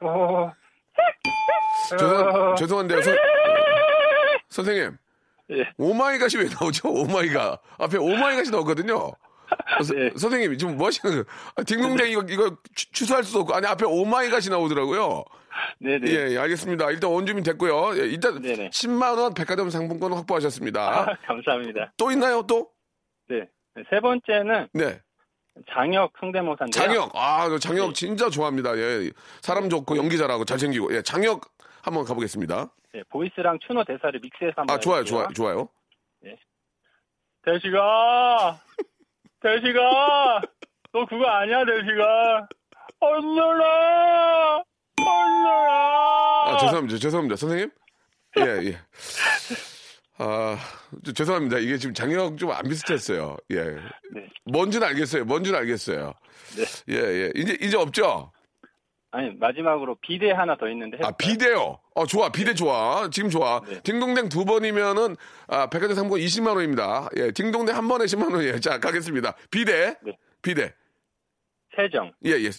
오. 0.00 0.50
죄송, 1.90 2.54
죄송한데요. 2.56 3.02
선, 3.02 3.16
선생님. 4.48 4.96
예. 5.52 5.68
oh 5.78 5.94
my 5.94 6.10
God이 6.10 6.42
왜 6.42 6.48
나오죠? 6.48 6.88
oh 6.88 7.06
my 7.06 7.24
God. 7.24 7.60
앞에 7.78 7.98
oh 7.98 8.11
my 8.11 8.24
God이 8.24 8.50
나오거든요. 8.50 9.12
서- 9.84 9.94
네. 9.94 10.10
선생님, 10.16 10.58
지금 10.58 10.76
뭐 10.76 10.88
하시는 10.88 11.10
거예요? 11.12 11.24
아, 11.54 11.62
딩동댕 11.62 12.10
이거, 12.10 12.24
이거 12.28 12.56
취- 12.74 12.90
취소할 12.92 13.22
수도 13.22 13.40
없고. 13.40 13.54
아니, 13.54 13.66
앞에 13.66 13.84
오마이갓이 13.86 14.48
나오더라고요. 14.50 15.24
네네. 15.78 16.10
예, 16.10 16.32
예, 16.32 16.38
알겠습니다. 16.38 16.90
일단 16.90 17.10
원주민 17.10 17.44
됐고요. 17.44 17.96
예, 17.98 18.06
일단 18.08 18.42
네네. 18.42 18.70
10만 18.70 19.18
원 19.18 19.34
백화점 19.34 19.70
상품권 19.70 20.12
확보하셨습니다. 20.14 20.80
아, 20.80 21.16
감사합니다. 21.26 21.92
또 21.96 22.10
있나요, 22.10 22.42
또? 22.46 22.70
네. 23.28 23.46
세 23.90 24.00
번째는 24.00 24.68
네. 24.72 25.00
장혁 25.72 26.12
성대모사인데요. 26.20 26.70
장혁. 26.84 27.10
아, 27.14 27.48
저 27.48 27.58
장혁 27.58 27.88
네. 27.88 27.92
진짜 27.94 28.28
좋아합니다. 28.28 28.76
예. 28.76 29.10
사람 29.40 29.70
좋고 29.70 29.96
연기 29.96 30.18
잘하고 30.18 30.44
잘생기고. 30.44 30.94
예, 30.94 31.02
장혁 31.02 31.42
한번 31.82 32.04
가보겠습니다. 32.04 32.70
네, 32.96 33.02
보이스랑 33.10 33.58
추노 33.66 33.84
대사를 33.84 34.18
믹스해서 34.22 34.54
한번 34.56 34.74
아, 34.74 34.80
좋아요. 34.80 35.04
좋아요, 35.04 35.28
좋아요. 35.34 35.68
대시가, 37.44 38.58
대시가, 39.42 40.40
너 40.92 41.04
그거 41.04 41.26
아니야, 41.28 41.62
대시가. 41.66 42.48
얼려라, 43.00 44.62
얼려라. 44.98 46.44
아, 46.46 46.56
죄송합니다. 46.58 46.98
죄송합니다. 46.98 47.36
선생님? 47.36 47.70
예, 48.38 48.42
예. 48.70 48.78
아, 50.16 50.56
저- 51.04 51.12
죄송합니다. 51.12 51.58
이게 51.58 51.76
지금 51.76 51.92
장혁 51.94 52.38
좀 52.38 52.50
안 52.50 52.66
비슷했어요. 52.66 53.36
예. 53.50 53.62
네. 54.14 54.30
뭔지는 54.46 54.88
알겠어요. 54.88 55.26
뭔지는 55.26 55.58
알겠어요. 55.58 56.14
네. 56.56 56.94
예, 56.94 56.96
예. 57.26 57.32
이제, 57.36 57.58
이제 57.60 57.76
없죠? 57.76 58.32
아니, 59.16 59.30
마지막으로 59.30 59.96
비대 60.02 60.30
하나 60.30 60.56
더 60.58 60.68
있는데. 60.68 60.98
아, 60.98 61.08
해볼까요? 61.08 61.16
비대요. 61.16 61.78
어, 61.94 62.04
좋아. 62.06 62.28
비대 62.30 62.52
좋아. 62.52 63.08
지금 63.10 63.30
좋아. 63.30 63.62
네. 63.66 63.80
딩동댕 63.82 64.28
두 64.28 64.44
번이면은, 64.44 65.16
아, 65.48 65.70
백화점 65.70 65.94
상품권 65.96 66.20
20만 66.20 66.54
원입니다. 66.54 67.08
예, 67.16 67.30
딩동댕 67.30 67.74
한 67.74 67.88
번에 67.88 68.04
10만 68.04 68.30
원이에요. 68.34 68.60
자, 68.60 68.78
가겠습니다. 68.78 69.34
비대. 69.50 69.96
네. 70.02 70.18
비대. 70.42 70.74
세정, 71.74 72.12
예, 72.26 72.32
예. 72.32 72.50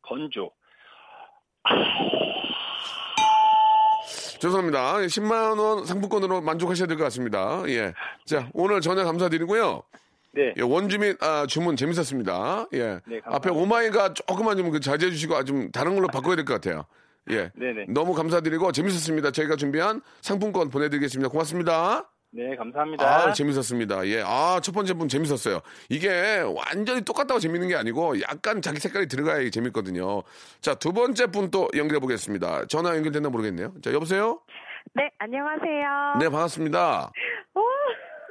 건조. 0.00 0.50
죄송합니다. 4.40 4.94
10만 4.98 5.58
원 5.58 5.84
상품권으로 5.84 6.40
만족하셔야 6.40 6.86
될 6.86 6.96
것 6.96 7.04
같습니다. 7.04 7.62
예. 7.68 7.92
자, 8.24 8.48
오늘 8.54 8.80
전화 8.80 9.04
감사드리고요. 9.04 9.82
네. 10.32 10.54
예, 10.56 10.62
원주민 10.62 11.16
아, 11.20 11.46
주문 11.48 11.76
재밌었습니다. 11.76 12.66
예. 12.74 12.78
네, 12.78 13.20
감사합니다. 13.20 13.30
앞에 13.36 13.50
오마이가 13.50 14.12
조금만 14.14 14.56
좀그 14.56 14.80
자제해 14.80 15.10
주시고 15.10 15.36
아, 15.36 15.44
좀 15.44 15.70
다른 15.72 15.94
걸로 15.94 16.08
바꿔야 16.08 16.36
될 16.36 16.44
것 16.44 16.54
같아요. 16.54 16.84
예. 17.30 17.50
네네. 17.54 17.86
너무 17.88 18.14
감사드리고 18.14 18.72
재밌었습니다. 18.72 19.30
저희가 19.32 19.56
준비한 19.56 20.00
상품권 20.22 20.70
보내드리겠습니다. 20.70 21.28
고맙습니다. 21.30 22.10
네, 22.30 22.54
감사합니다. 22.56 23.04
아, 23.06 23.32
재밌었습니다. 23.32 24.06
예. 24.08 24.22
아, 24.24 24.60
첫 24.62 24.72
번째 24.72 24.92
분 24.94 25.08
재밌었어요. 25.08 25.60
이게 25.88 26.40
완전히 26.40 27.00
똑같다고 27.02 27.40
재밌는 27.40 27.68
게 27.68 27.74
아니고 27.76 28.20
약간 28.20 28.60
자기 28.60 28.80
색깔이 28.80 29.08
들어가야 29.08 29.48
재밌거든요. 29.50 30.22
자, 30.60 30.74
두 30.74 30.92
번째 30.92 31.26
분 31.28 31.50
또 31.50 31.68
연결해 31.74 32.00
보겠습니다. 32.00 32.66
전화 32.66 32.94
연결됐나 32.96 33.30
모르겠네요. 33.30 33.72
자, 33.82 33.92
여보세요? 33.94 34.40
네, 34.94 35.10
안녕하세요. 35.18 36.16
네, 36.20 36.28
반갑습니다. 36.28 37.10
오, 37.54 37.60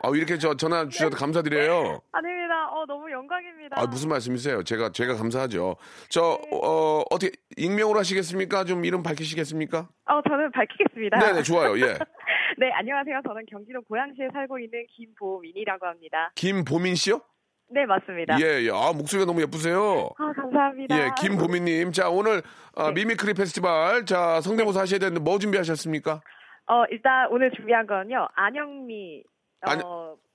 아, 0.04 0.10
이렇게 0.14 0.38
저 0.38 0.56
전화 0.56 0.88
주셔서 0.88 1.16
감사드려요. 1.18 2.00
아닙니다. 2.12 2.70
어, 2.72 2.86
너무 2.86 3.12
영광입니다. 3.12 3.80
아, 3.80 3.86
무슨 3.88 4.10
말씀이세요? 4.10 4.64
제가, 4.64 4.92
제가 4.92 5.16
감사하죠. 5.16 5.76
저, 6.10 6.40
어, 6.52 7.04
어떻게, 7.10 7.32
익명으로 7.58 8.00
하시겠습니까? 8.00 8.64
좀 8.66 8.86
이름 8.86 9.02
밝히시겠습니까? 9.04 9.88
어, 10.06 10.22
저는 10.28 10.52
밝히겠습니다. 10.52 11.18
네네, 11.20 11.44
좋아요. 11.44 11.78
예. 11.80 11.98
네, 12.60 12.72
안녕하세요. 12.74 13.22
저는 13.28 13.46
경기도 13.50 13.82
고양시에 13.84 14.30
살고 14.34 14.60
있는 14.60 14.86
김보민이라고 14.96 15.86
합니다. 15.86 16.32
김보민 16.36 16.96
씨요? 16.96 17.22
네, 17.70 17.86
맞습니다. 17.86 18.40
예, 18.40 18.64
예. 18.64 18.70
아, 18.70 18.94
목소리가 18.94 19.26
너무 19.26 19.42
예쁘세요. 19.42 20.10
아, 20.18 20.32
감사합니다. 20.34 20.98
예, 20.98 21.10
김보민님. 21.20 21.92
자, 21.92 22.10
오늘 22.10 22.42
어, 22.76 22.88
네. 22.88 22.94
mimicry 22.94 23.34
페스티벌. 23.34 24.06
자, 24.06 24.40
성대모사 24.42 24.82
하셔야 24.82 25.00
되는데 25.00 25.20
뭐 25.20 25.38
준비하셨습니까? 25.38 26.22
어, 26.70 26.84
일단 26.92 27.28
오늘 27.30 27.52
준비한 27.52 27.86
건요. 27.86 28.28
안영미, 28.36 29.24
어, 29.66 29.70
안- 29.70 29.82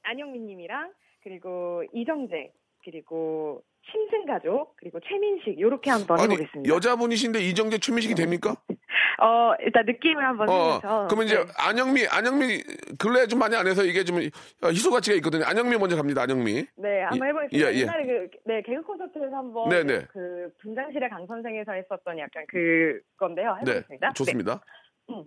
안영미 0.02 0.38
님이랑 0.40 0.92
그리고 1.22 1.84
이정재, 1.92 2.52
그리고 2.84 3.62
심승가족, 3.90 4.76
그리고 4.76 4.98
최민식, 5.00 5.58
요렇게 5.60 5.90
한번 5.90 6.18
아니, 6.20 6.34
해보겠습니다. 6.34 6.74
여자분이신데 6.74 7.40
이정재 7.40 7.78
최민식이 7.78 8.14
됩니까? 8.14 8.54
어, 9.20 9.52
일단 9.60 9.84
느낌을 9.86 10.24
한번 10.24 10.48
어, 10.48 10.52
해보죠. 10.74 11.06
그러면 11.08 11.26
이제 11.26 11.36
네. 11.36 11.44
안영미, 11.58 12.06
안영미, 12.08 12.62
근래 12.98 13.26
좀 13.26 13.38
많이 13.38 13.54
안 13.54 13.66
해서 13.66 13.84
이게 13.84 14.02
좀 14.04 14.16
어, 14.18 14.68
희소 14.68 14.90
가치가 14.90 15.16
있거든요. 15.16 15.44
안영미 15.44 15.76
먼저 15.78 15.96
갑니다, 15.96 16.22
안영미. 16.22 16.66
네, 16.76 17.02
한번 17.02 17.26
예, 17.26 17.30
해보겠습니다. 17.30 17.70
예, 17.70 17.74
예. 17.76 17.80
옛날에 17.82 18.06
그, 18.06 18.30
네, 18.46 18.62
개그 18.62 18.82
콘서트에서 18.82 19.36
한번 19.36 19.68
네네. 19.68 20.06
그 20.12 20.52
분장실의 20.62 21.08
강 21.10 21.26
선생에서 21.26 21.72
했었던 21.72 22.18
약간 22.18 22.44
그 22.48 23.00
건데요. 23.16 23.54
네, 23.64 23.72
해보겠습니다. 23.72 24.12
좋습니다. 24.14 24.60
네. 25.08 25.14
어, 25.14 25.24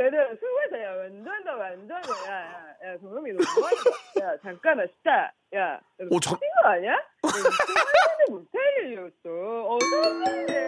얘들아, 0.00 0.28
수고했다. 0.34 0.82
야, 0.84 0.96
완전 0.96 1.44
다, 1.44 1.54
완전다. 1.56 2.10
야, 2.28 2.34
야, 2.34 2.92
야, 2.92 2.98
동영이 2.98 3.32
너 3.32 3.38
뭐하냐? 3.58 4.32
야, 4.32 4.36
잠깐만, 4.42 4.88
진짜. 4.94 5.30
야, 5.54 5.80
너 5.98 6.06
오, 6.10 6.20
저- 6.20 6.34
미친 6.34 6.48
거 6.62 6.68
아니야? 6.68 6.96
너 7.22 8.34
못할 8.34 8.60
일이었어. 8.84 9.66
어떡해. 9.66 10.58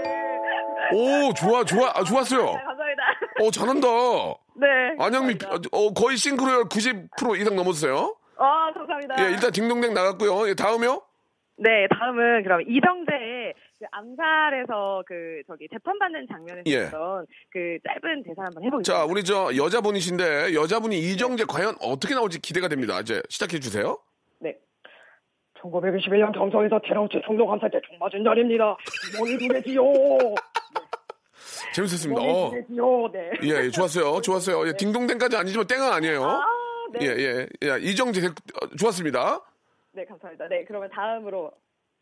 오, 0.93 1.33
좋아, 1.35 1.65
좋아, 1.65 1.91
아, 1.95 2.03
좋았어요. 2.05 2.45
네, 2.45 2.53
감사합니다. 2.65 3.03
어, 3.43 3.51
잘한다. 3.51 3.87
네. 4.57 4.67
안영미, 4.99 5.39
감사합니다. 5.39 5.69
어, 5.73 5.93
거의 5.93 6.17
싱크로율 6.17 6.65
90% 6.69 7.39
이상 7.41 7.55
넘었어요. 7.57 8.17
아, 8.39 8.73
감사합니다. 8.73 9.17
예, 9.21 9.31
일단 9.31 9.53
딩동댕 9.53 9.95
나갔고요. 9.95 10.49
예, 10.49 10.55
다음이요? 10.55 11.03
네, 11.59 11.87
다음은 11.89 12.43
그럼 12.43 12.63
이정재의 12.63 13.55
그 13.81 13.87
암살에서 13.93 15.03
그 15.07 15.41
저기 15.47 15.67
재판받는 15.73 16.27
장면에서 16.29 16.63
예. 16.67 16.81
했던 16.81 17.27
그 17.51 17.79
짧은 17.83 18.23
대사 18.25 18.43
한번 18.43 18.63
해보겠습니다. 18.65 18.93
자, 18.93 19.05
우리 19.07 19.25
저 19.25 19.57
여자분이신데 19.57 20.53
여자분이 20.55 20.99
이정재 20.99 21.47
과연 21.49 21.77
어떻게 21.81 22.15
나올지 22.15 22.39
기대가 22.43 22.69
됩니다. 22.69 23.01
이제 23.01 23.23
시작해 23.31 23.59
주세요. 23.59 23.99
네. 24.39 24.55
1921년 25.63 26.35
경성에서 26.35 26.79
테러우치 26.87 27.23
총독 27.25 27.51
암살 27.51 27.71
때총 27.71 27.99
맞은 27.99 28.23
날입니다. 28.23 28.77
몸이 29.19 29.39
두 29.39 29.49
개지요. 29.49 29.83
재밌었습니다. 31.75 32.21
어. 32.21 32.51
네. 33.11 33.31
예, 33.45 33.65
예, 33.65 33.71
좋았어요. 33.71 34.21
좋았어요. 34.21 34.69
예, 34.69 34.73
딩동댕까지 34.77 35.37
아니지만 35.39 35.67
땡은 35.67 35.91
아니에요. 35.91 36.23
아, 36.23 36.45
네. 36.93 37.07
예, 37.07 37.07
예, 37.07 37.47
예. 37.63 37.79
이정재 37.81 38.27
어, 38.27 38.77
좋았습니다. 38.79 39.41
네, 39.93 40.05
감사합니다. 40.05 40.49
네, 40.49 40.65
그러면 40.67 40.91
다음으로 40.91 41.51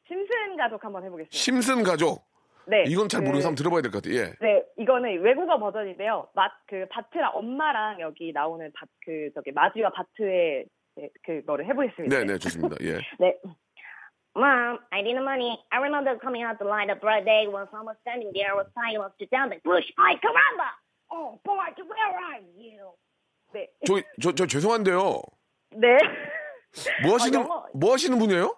심슨 0.09 0.57
가족 0.57 0.83
한번 0.85 1.05
해보겠습니다. 1.05 1.37
심슨 1.37 1.83
가족. 1.83 2.25
네. 2.67 2.85
이건 2.87 3.09
잘 3.09 3.21
그- 3.21 3.27
모르겠어. 3.27 3.49
한번 3.49 3.57
들어봐야 3.57 3.81
될 3.83 3.91
것 3.91 4.03
같아요. 4.03 4.19
예. 4.21 4.33
네, 4.41 4.63
이거는 4.77 5.23
외국어 5.23 5.59
버전인데요. 5.59 6.29
마, 6.35 6.51
그 6.67 6.87
바트랑 6.91 7.33
엄마랑 7.35 8.01
여기 8.01 8.33
나오는 8.33 8.71
바, 8.73 8.85
그 9.05 9.31
저기 9.35 9.53
마지와 9.53 9.91
바트의 9.91 10.67
네, 10.97 11.09
그거를 11.25 11.65
해보겠습니다. 11.67 12.19
네, 12.19 12.25
네, 12.25 12.39
좋습니다. 12.39 12.77
예. 12.83 12.99
네. 13.19 13.37
Mom, 14.37 14.79
I 14.91 15.01
need 15.01 15.15
the 15.17 15.23
money. 15.25 15.57
I 15.71 15.79
remember 15.81 16.17
coming 16.21 16.45
out 16.45 16.59
the 16.59 16.69
line 16.69 16.89
the 16.89 16.99
bright 17.01 17.25
day 17.25 17.49
when 17.49 17.67
someone 17.73 17.97
standing 18.03 18.31
there 18.35 18.55
was 18.55 18.67
silent 18.75 19.15
to 19.19 19.27
down 19.33 19.49
the 19.51 19.59
bush. 19.65 19.87
I 19.97 20.15
caramba! 20.21 20.69
Oh 21.11 21.41
boy, 21.43 21.57
where 21.57 22.13
are 22.21 22.41
you? 22.55 22.93
네. 23.55 23.67
저, 23.87 23.99
저, 24.21 24.33
저 24.35 24.47
죄송한데요. 24.47 25.23
네. 25.73 25.97
뭐 27.03 27.15
하시는, 27.15 27.41
아, 27.41 27.43
영어. 27.43 27.67
뭐 27.75 27.93
하시는 27.95 28.19
분이에요? 28.19 28.55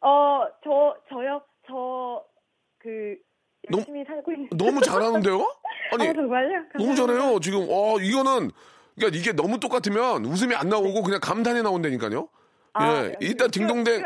어, 0.00 0.46
저, 0.64 0.96
저요? 1.08 1.42
저, 1.66 2.24
그, 2.78 3.16
너무- 3.68 3.80
열심히 3.82 4.04
살고 4.04 4.32
있는. 4.32 4.48
너무 4.56 4.80
잘하는데요? 5.28 5.36
아니, 5.92 6.08
어, 6.08 6.12
정말요? 6.12 6.48
너무 6.74 6.94
감사합니다. 6.94 7.06
잘해요. 7.06 7.40
지금, 7.40 7.66
어, 7.70 7.98
이거는, 8.00 8.50
그러니까 8.96 9.18
이게 9.18 9.32
너무 9.32 9.60
똑같으면 9.60 10.24
웃음이 10.24 10.54
안 10.54 10.68
나오고 10.68 11.02
그냥 11.02 11.20
감탄이 11.22 11.62
나온다니까요. 11.62 12.28
아, 12.72 13.04
예. 13.04 13.16
일단 13.20 13.50
딩동댕 13.50 14.02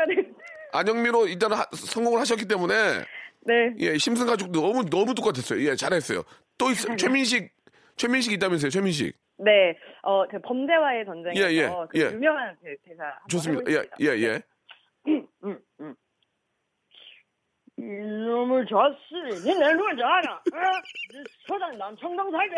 안영미로 0.71 1.27
일단 1.27 1.53
하- 1.53 1.67
성공을 1.73 2.19
하셨기 2.21 2.47
때문에 2.47 2.73
네. 3.41 3.73
예, 3.77 3.97
심슨 3.97 4.25
가족도 4.25 4.59
너무 4.59 4.85
너무 4.89 5.13
똑같았어요. 5.13 5.61
예, 5.69 5.75
잘했어요. 5.75 6.23
또 6.57 6.71
있, 6.71 6.75
최민식 6.97 7.53
최민식 7.95 8.33
있다면서요, 8.33 8.71
최민식. 8.71 9.15
네. 9.37 9.77
어, 10.01 10.25
그 10.27 10.39
범죄와의 10.41 11.05
전쟁에서 11.05 11.41
예, 11.51 11.55
예, 11.57 11.69
그 11.89 11.99
예. 11.99 12.05
유명한 12.11 12.55
그 12.61 12.75
대사. 12.87 13.03
좋습니다. 13.29 13.71
예. 13.71 13.83
예, 14.01 14.07
예. 14.23 14.41
이놈의 17.77 18.65
자식, 18.69 19.45
니내 19.45 19.73
누군지 19.73 20.01
알아? 20.01 20.33
어? 20.33 20.39
네 21.13 21.23
서장 21.47 21.77
남 21.77 21.95
청동 21.97 22.31
살게. 22.31 22.55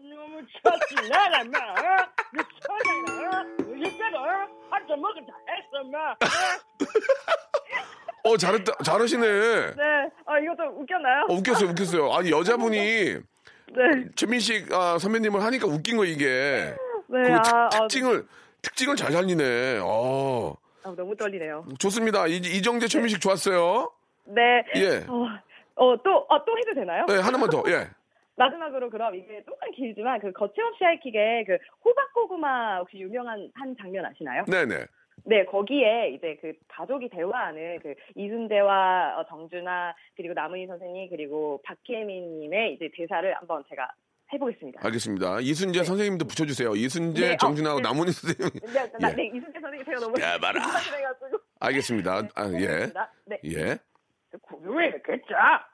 이놈의 0.00 0.46
자식, 0.62 1.02
내가 1.02 1.42
인마, 1.42 1.58
어? 1.58 2.08
네 2.32 2.42
서장이나, 2.60 3.40
어? 3.40 3.44
의식대로, 3.58 4.18
어? 4.18 4.48
한잔 4.70 5.00
먹으면 5.00 5.26
다 5.26 5.32
했어, 5.48 5.82
인마. 5.84 6.12
어? 8.24 8.30
어, 8.30 8.36
잘했다. 8.36 8.72
잘하시네. 8.84 9.26
네. 9.26 9.82
아, 10.26 10.38
이거 10.38 10.54
좀 10.56 10.80
웃겼나요? 10.82 11.26
어, 11.28 11.34
웃겼어요, 11.34 11.70
웃겼어요. 11.70 12.12
아니, 12.12 12.30
여자분이 12.30 12.76
네. 12.78 14.04
최민식 14.16 14.72
아, 14.72 14.98
선배님을 14.98 15.42
하니까 15.42 15.66
웃긴 15.66 15.96
거 15.96 16.04
이게. 16.04 16.74
네. 17.08 17.22
그 17.22 17.34
아, 17.34 17.42
특, 17.42 17.54
아, 17.54 17.68
특징을 17.70 18.26
특징을 18.62 18.96
잘 18.96 19.12
살리네. 19.12 19.80
어. 19.82 20.54
아, 20.54 20.67
너무 20.96 21.16
떨리네요. 21.16 21.64
좋습니다. 21.78 22.26
이, 22.26 22.36
이정재 22.36 22.88
최민식 22.88 23.20
좋았어요. 23.20 23.90
네. 24.24 24.64
예. 24.76 25.04
어, 25.08 25.26
어, 25.76 25.96
또, 26.02 26.26
어, 26.28 26.44
또 26.44 26.58
해도 26.58 26.74
되나요? 26.74 27.06
네, 27.06 27.18
하나만 27.18 27.48
더. 27.50 27.62
예. 27.68 27.88
마지막으로 28.36 28.88
그럼 28.90 29.16
이게 29.16 29.42
조금 29.44 29.70
길지만 29.72 30.20
그 30.20 30.32
거침없이 30.32 30.84
하이킥의 30.84 31.44
그 31.44 31.58
호박고구마 31.84 32.78
혹시 32.78 32.98
유명한 32.98 33.50
한 33.54 33.76
장면 33.80 34.06
아시나요? 34.06 34.44
네, 34.46 34.64
네. 34.64 34.86
네, 35.24 35.44
거기에 35.44 36.10
이제 36.10 36.38
그 36.40 36.52
가족이 36.68 37.08
대화하는 37.08 37.80
그 37.80 37.94
이순재와 38.14 39.18
어, 39.18 39.26
정준하 39.26 39.94
그리고 40.16 40.34
남은희 40.34 40.66
선생님 40.66 41.10
그리고 41.10 41.60
박혜민님의 41.64 42.74
이제 42.74 42.88
대사를 42.94 43.34
한번 43.34 43.64
제가 43.68 43.90
해보겠습니다. 44.32 44.80
알겠습니다. 44.84 45.40
이순재 45.40 45.84
선생님도 45.84 46.26
붙여주세요. 46.26 46.74
이순재, 46.74 47.28
네, 47.28 47.34
어, 47.34 47.36
정준하고 47.38 47.80
네. 47.80 47.82
남훈이 47.82 48.12
선생님. 48.12 48.50
네, 48.72 48.92
나, 49.00 49.10
예. 49.10 49.14
네, 49.14 49.26
이순재 49.34 49.60
선생님 49.60 49.84
제가 49.86 50.00
너무 50.00 50.20
야, 50.20 50.38
봐라. 50.38 50.60
해가지고 50.62 51.38
알겠습니다. 51.60 52.28
아, 52.34 52.50
예. 52.60 52.92
네, 53.26 53.40
예. 53.44 53.78
이렇게 54.30 55.22
짜? 55.28 55.66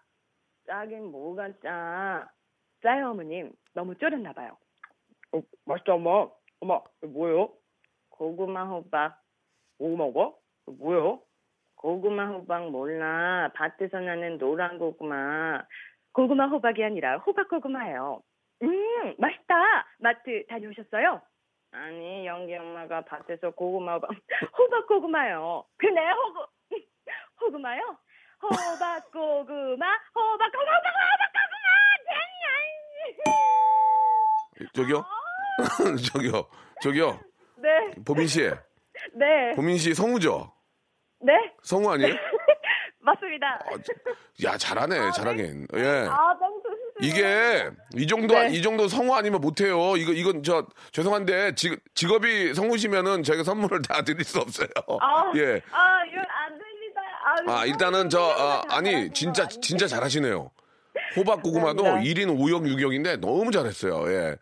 짜긴 0.67 1.11
뭐가 1.11 1.49
짜? 1.62 2.29
짜요 2.83 3.11
어머님 3.11 3.53
너무 3.73 3.95
쫄였나 3.97 4.33
봐요. 4.33 4.57
어, 5.33 5.40
맛있다 5.64 5.95
엄마. 5.95 6.29
엄마 6.61 6.81
뭐예요? 7.03 7.51
고구마 8.11 8.64
호박. 8.64 9.21
호박? 9.81 10.38
이거 10.67 10.77
뭐예요? 10.79 11.21
고구마 11.77 12.29
호박 12.29 12.71
몰라. 12.71 13.51
밭에서 13.55 13.99
나는 14.01 14.38
노란 14.38 14.79
고구마. 14.79 15.62
고구마 16.12 16.47
호박이 16.47 16.85
아니라 16.85 17.19
호박 17.19 17.49
고구마예요. 17.49 18.23
음 18.62 19.14
맛있다. 19.19 19.55
마트 19.99 20.45
다녀오셨어요? 20.49 21.21
아니 21.73 22.27
영기 22.27 22.55
엄마가 22.55 23.03
밭에서 23.05 23.51
고구마 23.51 23.95
호박 24.59 24.87
고구마요. 24.87 25.64
그네 25.77 26.01
호구 26.12 26.47
호구마요? 27.40 27.99
호박 28.43 29.11
고구마 29.11 29.87
호박 30.14 30.53
고구마 30.53 30.53
호박 30.53 30.53
고구마 30.53 31.64
저기요? 34.73 35.05
저기요. 36.12 36.47
저기요. 36.83 37.21
네, 37.57 37.90
보민 38.05 38.27
씨. 38.27 38.40
네, 39.14 39.53
보민 39.55 39.77
씨 39.79 39.95
성우죠? 39.95 40.53
네, 41.21 41.33
성우 41.62 41.90
아니에요? 41.93 42.14
맞습니다. 43.01 43.55
어, 43.67 43.77
야, 44.45 44.57
잘하네. 44.57 45.11
잘하긴. 45.12 45.67
예. 45.75 46.07
아, 46.09 46.35
너무. 46.40 46.54
이게 47.00 47.68
이 47.96 48.07
정도 48.07 48.35
네. 48.35 48.50
이 48.52 48.62
정도 48.62 48.87
성우 48.87 49.14
아니면 49.14 49.40
못해요. 49.40 49.96
이거 49.96 50.12
이건 50.12 50.42
저 50.42 50.66
죄송한데 50.92 51.54
직, 51.54 51.80
직업이 51.94 52.54
성우시면은 52.54 53.22
저희가 53.22 53.42
선물을 53.42 53.83
다 53.83 54.02
드릴 54.02 54.24
수 54.24 54.38
없어요. 54.38 54.68
아, 55.00 55.33
예. 55.37 55.61
아, 55.70 56.04
이거 56.04 56.20
안 56.28 56.52
됩니다. 56.59 57.00
아, 57.48 57.61
아 57.61 57.66
일단은 57.66 58.11
저 58.11 58.20
아, 58.20 58.62
아니 58.68 59.11
진짜 59.12 59.48
진짜 59.48 59.87
잘하시네요. 59.87 60.50
호박 61.16 61.42
고구마도 61.42 61.83
감사합니다. 61.83 62.20
1인 62.20 62.38
5역 62.38 62.66
6역인데 62.66 63.18
너무 63.20 63.50
잘했어요. 63.50 64.12
예. 64.12 64.37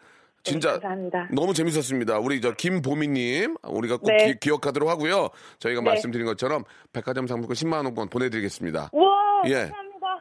진짜 0.44 0.72
네, 0.72 0.80
감사합니다. 0.80 1.28
너무 1.32 1.54
재밌었습니다. 1.54 2.18
우리 2.18 2.40
저 2.40 2.52
김보미님 2.52 3.56
우리가 3.62 3.96
꼭 3.98 4.08
네. 4.08 4.34
기, 4.40 4.50
억하도록 4.50 4.88
하고요. 4.88 5.28
저희가 5.60 5.80
네. 5.80 5.90
말씀드린 5.90 6.26
것처럼 6.26 6.64
백화점 6.92 7.26
상품권 7.26 7.54
10만 7.54 7.84
원권 7.84 8.08
보내드리겠습니다. 8.08 8.90
우와, 8.92 9.42
예. 9.46 9.70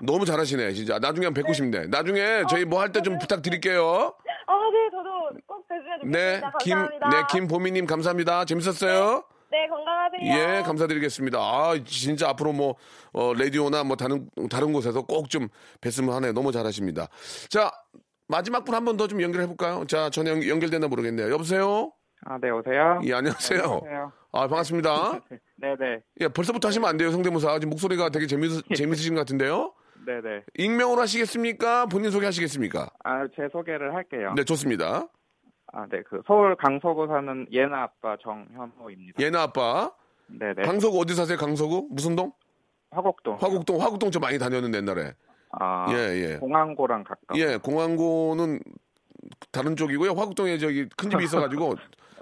너무 0.04 0.26
잘하시네 0.26 0.74
진짜. 0.74 1.00
나중에 1.00 1.26
한번 1.28 1.34
뵙고 1.44 1.54
싶네. 1.54 1.88
나중에 1.88 2.44
저희 2.50 2.66
뭐 2.66 2.80
할 2.82 2.92
때 2.92 3.02
좀 3.02 3.18
부탁드릴게요. 3.20 4.14
아, 4.48 4.54
네, 4.74 4.90
저도 4.92 5.40
꼭 5.46 5.68
뵀으면 5.68 6.02
좋겠습니다. 6.02 6.18
네, 6.18 6.42
김, 6.64 6.74
감사합니다. 6.76 7.10
네, 7.10 7.24
김보미님 7.32 7.86
감사합니다. 7.86 8.46
재밌었어요. 8.46 9.24
네, 9.52 9.68
건강하세요. 9.68 10.22
예, 10.58 10.62
감사드리겠습니다. 10.64 11.38
아, 11.40 11.76
진짜 11.86 12.30
앞으로 12.30 12.54
뭐, 12.54 12.76
어, 13.14 13.34
라디오나 13.34 13.84
뭐 13.84 13.96
다른, 13.98 14.30
다른 14.50 14.72
곳에서 14.74 15.02
꼭 15.04 15.30
좀 15.30 15.50
뵀으면 15.82 16.12
하네요. 16.12 16.32
너무 16.34 16.52
잘하십니다. 16.52 17.08
자, 17.50 17.70
마지막 18.28 18.64
분 18.64 18.74
한 18.76 18.86
번 18.86 18.96
더 18.98 19.08
좀 19.08 19.22
연결해볼까요? 19.22 19.86
자, 19.88 20.10
연, 20.26 20.48
연결됐나 20.48 20.88
모르겠네요. 20.88 21.30
여보세요? 21.32 21.92
아, 22.26 22.38
네, 22.40 22.50
오세요. 22.50 23.02
예, 23.04 23.14
안녕하세요. 23.14 23.60
네, 23.60 23.66
안녕하세요. 23.68 24.12
아, 24.32 24.40
반갑습니다. 24.48 25.20
네네. 25.58 26.00
예, 26.22 26.28
벌써부터 26.30 26.70
하시면 26.70 26.88
안 26.90 26.96
돼요, 26.98 27.12
성대모사. 27.12 27.60
지금 27.60 27.72
목소리가 27.72 28.10
되게 28.10 28.28
재밌, 28.28 28.50
재밌으신 28.76 29.16
것 29.16 29.22
같은데요? 29.22 29.74
네네. 30.06 30.44
익명으로 30.58 31.02
하시겠습니까? 31.02 31.86
본인 31.86 32.12
소개 32.12 32.26
하시겠습니까? 32.26 32.90
아, 33.04 33.28
제 33.36 33.48
소개를 33.52 33.94
할게요. 33.94 34.34
네, 34.36 34.44
좋습니다. 34.44 35.08
아, 35.74 35.86
네, 35.90 36.02
그 36.10 36.22
서울 36.28 36.56
강서구 36.56 37.08
사는 37.08 37.48
예나 37.52 37.84
아빠 37.84 38.18
정현호입니다. 38.22 39.22
예나 39.22 39.44
아빠. 39.44 39.92
네네. 40.28 40.64
강서구 40.64 41.00
어디 41.00 41.14
사세요, 41.16 41.38
강서구? 41.38 41.88
무슨 41.92 42.16
동? 42.16 42.32
화곡동. 42.92 43.38
화곡동, 43.40 43.82
화곡동 43.82 44.12
저 44.12 44.20
많이 44.20 44.38
다녔는데, 44.38 44.78
옛날에. 44.80 45.14
아, 45.52 45.86
예, 45.90 45.96
예. 46.34 46.38
공항고랑 46.38 47.04
가까워. 47.04 47.40
예, 47.40 47.58
공항고는 47.58 48.60
다른 49.52 49.76
쪽이고요. 49.76 50.12
화곡동에 50.12 50.58
저기 50.58 50.88
큰 50.98 51.10
집이 51.10 51.24
있어가지고 51.26 51.76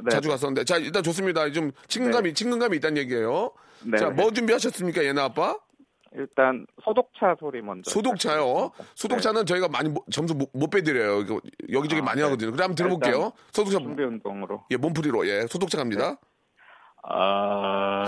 네, 0.04 0.10
자주 0.12 0.28
네. 0.28 0.34
갔었는데. 0.34 0.64
자, 0.64 0.78
일단 0.78 1.04
좋습니다. 1.04 1.52
좀 1.52 1.72
친근감이, 1.88 2.34
친근감이 2.34 2.78
있다는 2.78 2.98
얘기예요. 2.98 3.52
네, 3.86 3.98
자, 3.98 4.10
네. 4.10 4.16
뭐 4.16 4.32
준비하셨습니까, 4.32 5.04
예나 5.04 5.26
아빠? 5.26 5.58
일단 6.14 6.66
소독차 6.84 7.36
소리 7.40 7.62
먼저. 7.62 7.90
소독차요. 7.92 8.44
부탁드리겠습니다. 8.46 8.94
소독차는 8.96 9.46
저희가 9.46 9.68
많이 9.68 9.90
못- 9.90 10.06
점수 10.12 10.34
못, 10.36 10.50
못 10.54 10.70
빼드려요. 10.70 11.26
여기저기 11.72 12.02
아, 12.02 12.06
많이 12.06 12.18
네. 12.18 12.24
하거든요. 12.24 12.52
그럼 12.52 12.72
한번 12.72 12.76
들어볼게요. 12.76 13.32
소독차, 13.52 13.78
네. 13.80 13.84
준비 13.84 14.04
운동으로. 14.04 14.64
예, 14.72 14.78
몸풀이로. 14.78 15.28
예, 15.28 15.46
소독차 15.48 15.78
갑니다. 15.78 16.18
아... 17.04 18.00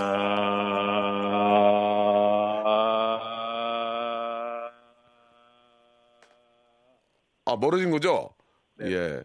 아, 7.45 7.55
멀어진 7.55 7.91
거죠? 7.91 8.29
네. 8.75 8.91
예. 8.91 9.23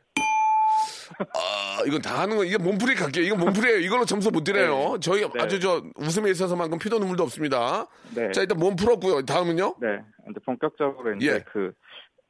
아, 1.18 1.82
이건 1.86 2.02
다 2.02 2.20
하는 2.20 2.36
거, 2.36 2.44
이게 2.44 2.58
몸풀이 2.58 2.94
갈게요. 2.94 3.24
이건 3.24 3.40
몸풀이에요. 3.40 3.78
이걸로 3.78 4.04
점수 4.04 4.30
못 4.30 4.44
드려요. 4.44 4.94
네. 4.94 5.00
저희 5.00 5.22
네. 5.22 5.40
아주 5.40 5.60
저 5.60 5.82
웃음에 5.96 6.30
있어서만큼 6.30 6.78
피도 6.78 6.98
눈물도 6.98 7.22
없습니다. 7.24 7.86
네. 8.14 8.30
자, 8.32 8.40
일단 8.42 8.58
몸 8.58 8.76
풀었고요. 8.76 9.22
다음은요? 9.22 9.76
네. 9.80 10.00
이제 10.30 10.40
본격적으로 10.44 11.14
이제 11.16 11.26
예. 11.26 11.44
그 11.52 11.72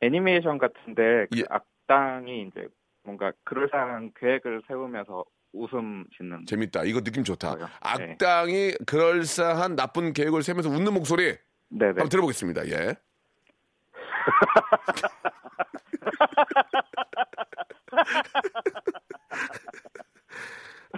애니메이션 0.00 0.58
같은데 0.58 1.26
그 1.32 1.38
예. 1.38 1.44
악당이 1.48 2.48
이제 2.48 2.66
뭔가 3.02 3.32
그럴싸한 3.44 4.12
계획을 4.18 4.62
세우면서 4.68 5.24
웃음 5.52 6.04
짓는 6.16 6.44
재밌다. 6.46 6.84
이거 6.84 7.00
느낌 7.00 7.24
좋다. 7.24 7.54
그래요. 7.54 7.68
악당이 7.80 8.74
그럴싸한 8.86 9.76
나쁜 9.76 10.12
계획을 10.12 10.42
세면서 10.42 10.68
웃는 10.68 10.92
목소리 10.92 11.36
네네. 11.70 11.88
한번 11.88 12.08
들어보겠습니다. 12.08 12.68
예. 12.68 12.96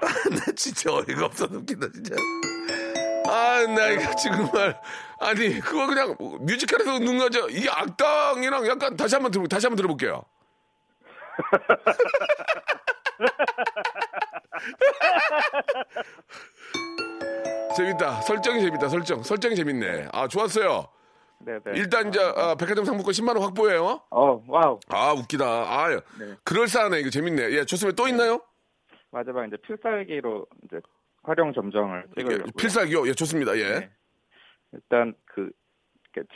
나 0.00 0.52
진짜 0.54 0.92
어이가 0.92 1.26
없어 1.26 1.46
웃긴다 1.46 1.88
진짜. 1.92 2.14
아, 3.26 3.66
나 3.66 3.88
이거 3.88 4.14
정말 4.14 4.80
아니 5.20 5.58
그거 5.60 5.86
그냥 5.86 6.16
뮤지컬에서 6.40 6.94
웃는 6.94 7.18
거죠. 7.18 7.46
이게 7.48 7.68
악당이랑 7.70 8.66
약간 8.66 8.96
다시 8.96 9.14
한번 9.16 9.30
들어 9.32 9.46
다시 9.46 9.66
한번 9.66 9.76
들어볼게요. 9.76 10.22
재밌다. 17.76 18.22
설정이 18.22 18.60
재밌다. 18.62 18.88
설정. 18.88 19.22
설정이 19.22 19.54
재밌네. 19.54 20.08
아, 20.12 20.26
좋았어요. 20.26 20.88
네네. 21.40 21.60
일단 21.76 22.08
이제 22.08 22.18
아, 22.20 22.54
백화점 22.56 22.84
상품권 22.84 23.12
10만 23.12 23.28
원 23.28 23.42
확보해요. 23.42 24.02
어 24.10 24.42
wow. 24.46 24.80
아, 24.88 25.12
웃기다. 25.12 25.44
아, 25.46 25.88
네. 25.88 26.34
그럴싸하네. 26.44 27.00
이거 27.00 27.10
재밌네. 27.10 27.50
예, 27.52 27.64
좋습니다. 27.64 27.94
또 27.96 28.08
있나요? 28.08 28.40
마지막 29.10 29.46
이제 29.46 29.56
필살기로 29.66 30.46
이제 30.64 30.80
화룡점정을 31.22 32.04
예, 32.16 32.20
찍으려고. 32.22 32.50
필살기요. 32.52 33.08
예, 33.08 33.12
좋습니다. 33.12 33.56
예. 33.56 33.80
네. 33.80 33.90
일단 34.72 35.14
그 35.24 35.50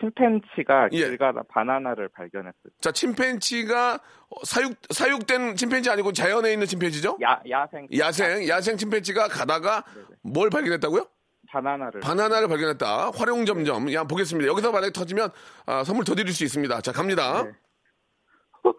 침팬지가 0.01 0.89
예. 0.93 0.97
길 0.99 1.19
가다 1.19 1.43
바나나를 1.49 2.09
발견했어요. 2.09 2.73
자, 2.81 2.93
침팬지가 2.93 3.95
어, 3.95 4.45
사육 4.45 4.75
사육된 4.91 5.57
침팬지 5.57 5.91
아니고 5.91 6.13
자연에 6.13 6.53
있는 6.53 6.67
침팬지죠? 6.67 7.19
야 7.23 7.43
야생 7.51 7.89
야생 7.99 8.49
야생 8.49 8.77
침팬지가 8.77 9.29
가다가 9.29 9.83
네네. 9.95 10.07
뭘 10.23 10.51
발견했다고요? 10.51 11.05
바나나를 11.53 12.01
바나나를 12.01 12.49
발견했다. 12.49 13.11
활용 13.11 13.45
점점. 13.45 13.93
야, 13.93 14.05
보겠습니다. 14.05 14.49
여기서 14.49 14.73
만약에 14.73 14.91
터지면 14.91 15.31
아, 15.67 15.85
선물 15.85 16.07
더 16.07 16.15
드릴 16.15 16.33
수 16.33 16.45
있습니다. 16.45 16.81
자, 16.81 16.93
갑니다. 16.93 17.43
네. 17.43 17.53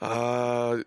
아, 0.00 0.82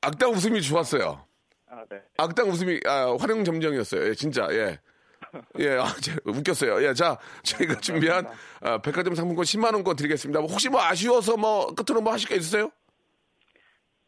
악당 0.00 0.30
웃음이 0.30 0.62
좋았어요. 0.62 1.22
아 1.68 1.84
네. 1.90 2.00
악당 2.16 2.48
웃음이 2.48 2.80
아, 2.86 3.14
활용 3.20 3.44
점정이었어요. 3.44 4.08
예, 4.08 4.14
진짜 4.14 4.48
예. 4.52 4.80
예, 5.58 5.76
아, 5.76 5.86
제, 6.00 6.16
웃겼어요. 6.24 6.82
예, 6.86 6.94
자, 6.94 7.18
저희가 7.42 7.76
준비한 7.80 8.26
아, 8.60 8.78
백화점 8.78 9.14
상품권 9.14 9.44
10만 9.44 9.74
원권 9.74 9.96
드리겠습니다. 9.96 10.40
혹시 10.40 10.68
뭐 10.68 10.80
아쉬워서 10.80 11.36
뭐 11.36 11.74
끝으로 11.74 12.00
뭐 12.00 12.12
하실 12.12 12.28
거 12.28 12.34
있으세요? 12.34 12.70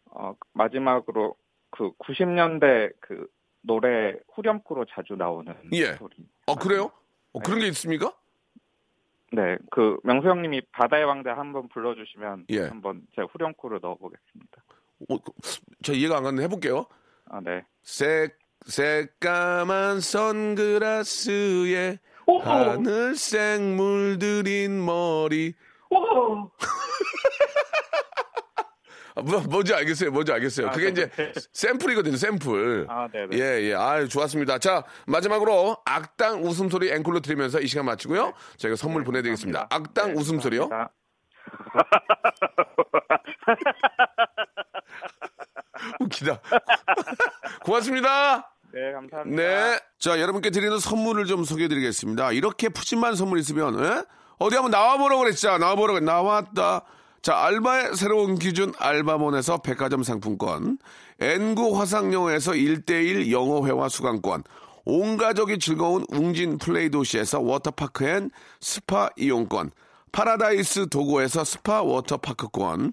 어 0.07 0.35
마지막으로 0.53 1.37
그 1.71 1.93
90년대 1.99 2.93
그 3.01 3.27
노래 3.63 4.15
후렴구로 4.35 4.87
자주 4.87 5.15
나오는 5.15 5.55
예. 5.73 5.95
소리. 5.95 6.17
어, 6.47 6.55
그래요? 6.57 6.91
어, 7.33 7.41
그런 7.41 7.61
게 7.61 7.69
있습니까? 7.69 8.13
네, 9.33 9.57
그 9.71 9.99
명수 10.03 10.29
형님이 10.29 10.61
바다의 10.73 11.05
왕자 11.05 11.35
한번 11.35 11.69
불러주시면 11.69 12.47
예. 12.51 12.67
한번 12.67 13.03
제가 13.15 13.29
후렴구를 13.33 13.79
넣어보겠습니다. 13.81 14.65
어, 15.09 15.19
그, 15.19 15.33
저 15.83 15.95
이해가 15.95 16.19
안 16.19 16.25
갔는데 16.25 16.45
해볼게요. 16.45 16.87
아 17.31 17.41
네. 17.41 17.65
새, 17.83 18.29
새까만 18.66 20.01
선글라스에 20.01 21.98
오, 22.27 22.38
하늘색 22.40 23.61
물들인 23.62 24.85
머리. 24.85 25.54
오, 25.90 26.50
아, 29.15 29.21
뭐, 29.21 29.40
뭔지 29.40 29.75
알겠어요. 29.75 30.10
뭔지 30.10 30.33
알겠어요. 30.33 30.71
그게 30.71 30.88
이제 30.88 31.10
샘플이거든요. 31.52 32.17
샘플. 32.17 32.87
아 32.88 33.08
네 33.13 33.27
네. 33.27 33.38
예, 33.38 33.63
예. 33.71 33.75
아유, 33.75 34.08
좋았습니다. 34.08 34.58
자, 34.58 34.85
마지막으로 35.06 35.77
악당 35.85 36.42
웃음소리 36.44 36.90
앵콜로 36.92 37.21
드리면서 37.21 37.60
이 37.60 37.67
시간 37.67 37.85
마치고요. 37.85 38.33
저희가 38.56 38.77
선물 38.77 39.04
보내드리겠습니다. 39.04 39.67
악당 39.71 40.15
네, 40.15 40.21
웃음소리요? 40.21 40.69
감사합니다. 40.69 40.94
웃기다. 46.00 46.40
고맙습니다. 47.65 48.52
네, 48.73 48.92
감사합니다. 48.92 49.42
네. 49.42 49.79
자, 49.98 50.18
여러분께 50.18 50.50
드리는 50.50 50.79
선물을 50.79 51.27
좀 51.27 51.44
소개해 51.44 51.68
드리겠습니다. 51.68 52.33
이렇게 52.33 52.68
푸짐한 52.68 53.16
선물 53.16 53.38
있으면, 53.38 53.79
예? 53.85 54.04
어디 54.38 54.56
한번 54.56 54.70
나와보라고 54.70 55.23
그랬죠? 55.23 55.58
나와보라고, 55.58 56.00
나왔다. 56.00 56.83
자, 57.20 57.37
알바의 57.37 57.96
새로운 57.96 58.38
기준 58.38 58.73
알바몬에서 58.79 59.58
백화점 59.58 60.02
상품권, 60.02 60.79
N구 61.20 61.79
화상영어에서 61.79 62.52
1대1 62.52 63.31
영어회화 63.31 63.88
수강권, 63.88 64.42
온 64.85 65.16
가족이 65.16 65.60
즐거운 65.60 66.04
웅진 66.10 66.58
플레이 66.58 66.90
도시에서 66.90 67.40
워터파크 67.40 68.04
and 68.05 68.31
스파 68.60 69.10
이용권, 69.16 69.70
파라다이스 70.10 70.88
도고에서 70.88 71.44
스파 71.44 71.83
워터파크권, 71.83 72.92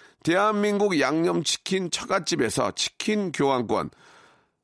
대한민국 0.23 0.99
양념치킨 0.99 1.89
처갓집에서 1.89 2.71
치킨 2.71 3.31
교환권, 3.31 3.89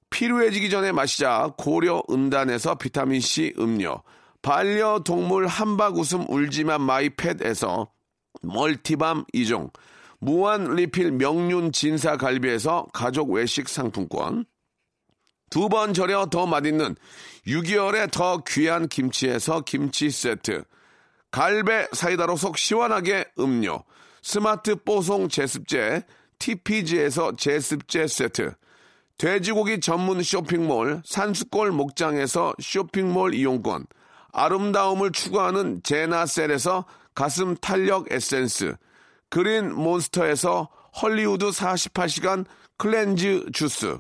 피로해지기 0.09 0.69
전에 0.70 0.91
마시자. 0.91 1.51
고려 1.58 2.03
은단에서 2.10 2.76
비타민C 2.76 3.55
음료, 3.60 4.03
반려동물 4.41 5.47
함박웃음 5.47 6.25
울지마 6.30 6.82
마이펫에서 6.82 7.91
multi 8.43 8.89
balm 8.89 9.25
2종, 9.34 9.72
무한 10.20 10.76
리필 10.76 11.12
명륜 11.12 11.72
진사 11.72 12.18
갈비에서 12.18 12.88
가족 12.93 13.32
외식 13.32 13.68
상품권, 13.68 14.45
두 15.49 15.70
번 15.70 15.93
절여 15.93 16.28
더 16.28 16.45
맛있는 16.45 16.95
6개월에 17.47 18.12
더 18.12 18.43
귀한 18.47 18.88
김치에서 18.88 19.62
김치 19.62 20.12
세트, 20.12 20.64
갈배 21.32 21.88
사이다로 21.93 22.38
속 22.38 22.58
시원하게 22.58 23.26
음료, 23.39 23.84
스마트 24.30 24.75
뽀송 24.75 25.30
제습제, 25.30 26.03
TPG에서 26.38 27.38
제습제 27.38 28.07
세트, 28.07 28.55
돼지고기 29.17 29.80
전문 29.80 30.21
쇼핑몰 30.21 31.01
산수골 31.05 31.71
목장에서 31.71 32.53
쇼핑몰 32.59 33.34
이용권, 33.34 33.86
아름다움을 34.34 35.13
추구하는 35.13 35.80
제나셀에서 35.82 36.84
가슴 37.15 37.55
탄력 37.55 38.11
에센스, 38.11 38.75
그린 39.30 39.73
몬스터에서 39.73 40.67
헐리우드 41.01 41.51
48시간 41.51 42.43
cleanse 42.75 43.45
주스, 43.53 43.97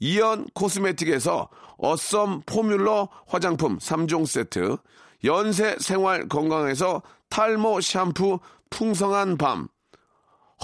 이연 0.00 0.46
코스메틱에서 0.54 1.50
어썸 1.76 2.40
포뮬러 2.46 3.10
화장품 3.26 3.76
3종 3.76 4.24
세트, 4.24 4.78
연세 5.24 5.76
생활 5.78 6.28
건강에서 6.28 7.02
탈모 7.28 7.80
샴푸 7.80 8.38
풍성한 8.70 9.38
밤, 9.38 9.68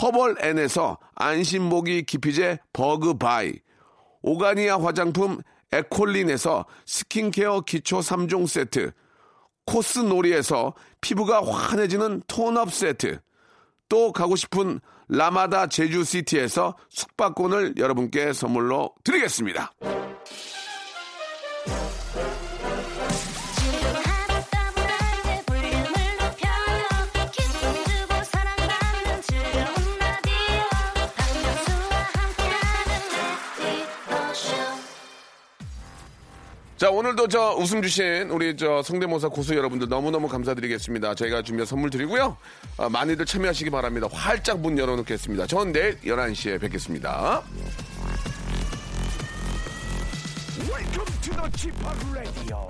허벌 0.00 0.36
앤에서 0.42 0.98
안심모기 1.14 2.04
기피제 2.04 2.58
버그 2.72 3.14
바이, 3.14 3.52
오가니아 4.22 4.80
화장품 4.80 5.40
에콜린에서 5.72 6.66
스킨케어 6.86 7.62
기초 7.62 8.00
3종 8.00 8.46
세트, 8.46 8.92
코스놀이에서 9.66 10.74
피부가 11.00 11.42
환해지는 11.44 12.22
tone-up 12.26 12.72
세트, 12.72 13.20
또 13.88 14.12
가고 14.12 14.36
싶은 14.36 14.80
라마다 15.08 15.66
제주시티에서 15.66 16.76
숙박권을 16.88 17.74
여러분께 17.76 18.32
선물로 18.32 18.94
드리겠습니다. 19.04 19.72
자, 36.82 36.90
오늘도 36.90 37.28
저 37.28 37.54
웃음 37.54 37.80
주신 37.80 38.28
우리 38.30 38.56
저 38.56 38.82
성대모사 38.82 39.28
고수 39.28 39.54
여러분들 39.54 39.88
너무너무 39.88 40.26
감사드리겠습니다. 40.26 41.14
저희가 41.14 41.42
준비한 41.42 41.64
선물 41.64 41.90
드리고요. 41.90 42.36
아, 42.76 42.88
많이들 42.88 43.24
참여하시기 43.24 43.70
바랍니다. 43.70 44.08
활짝 44.10 44.58
문 44.58 44.76
열어놓겠습니다. 44.76 45.46
전 45.46 45.70
내일 45.70 45.96
11시에 46.00 46.60
뵙겠습니다. 46.60 47.44
Welcome 50.58 51.06
to 51.22 51.32
the 51.36 51.50
Chip 51.56 51.76
Radio. 52.10 52.68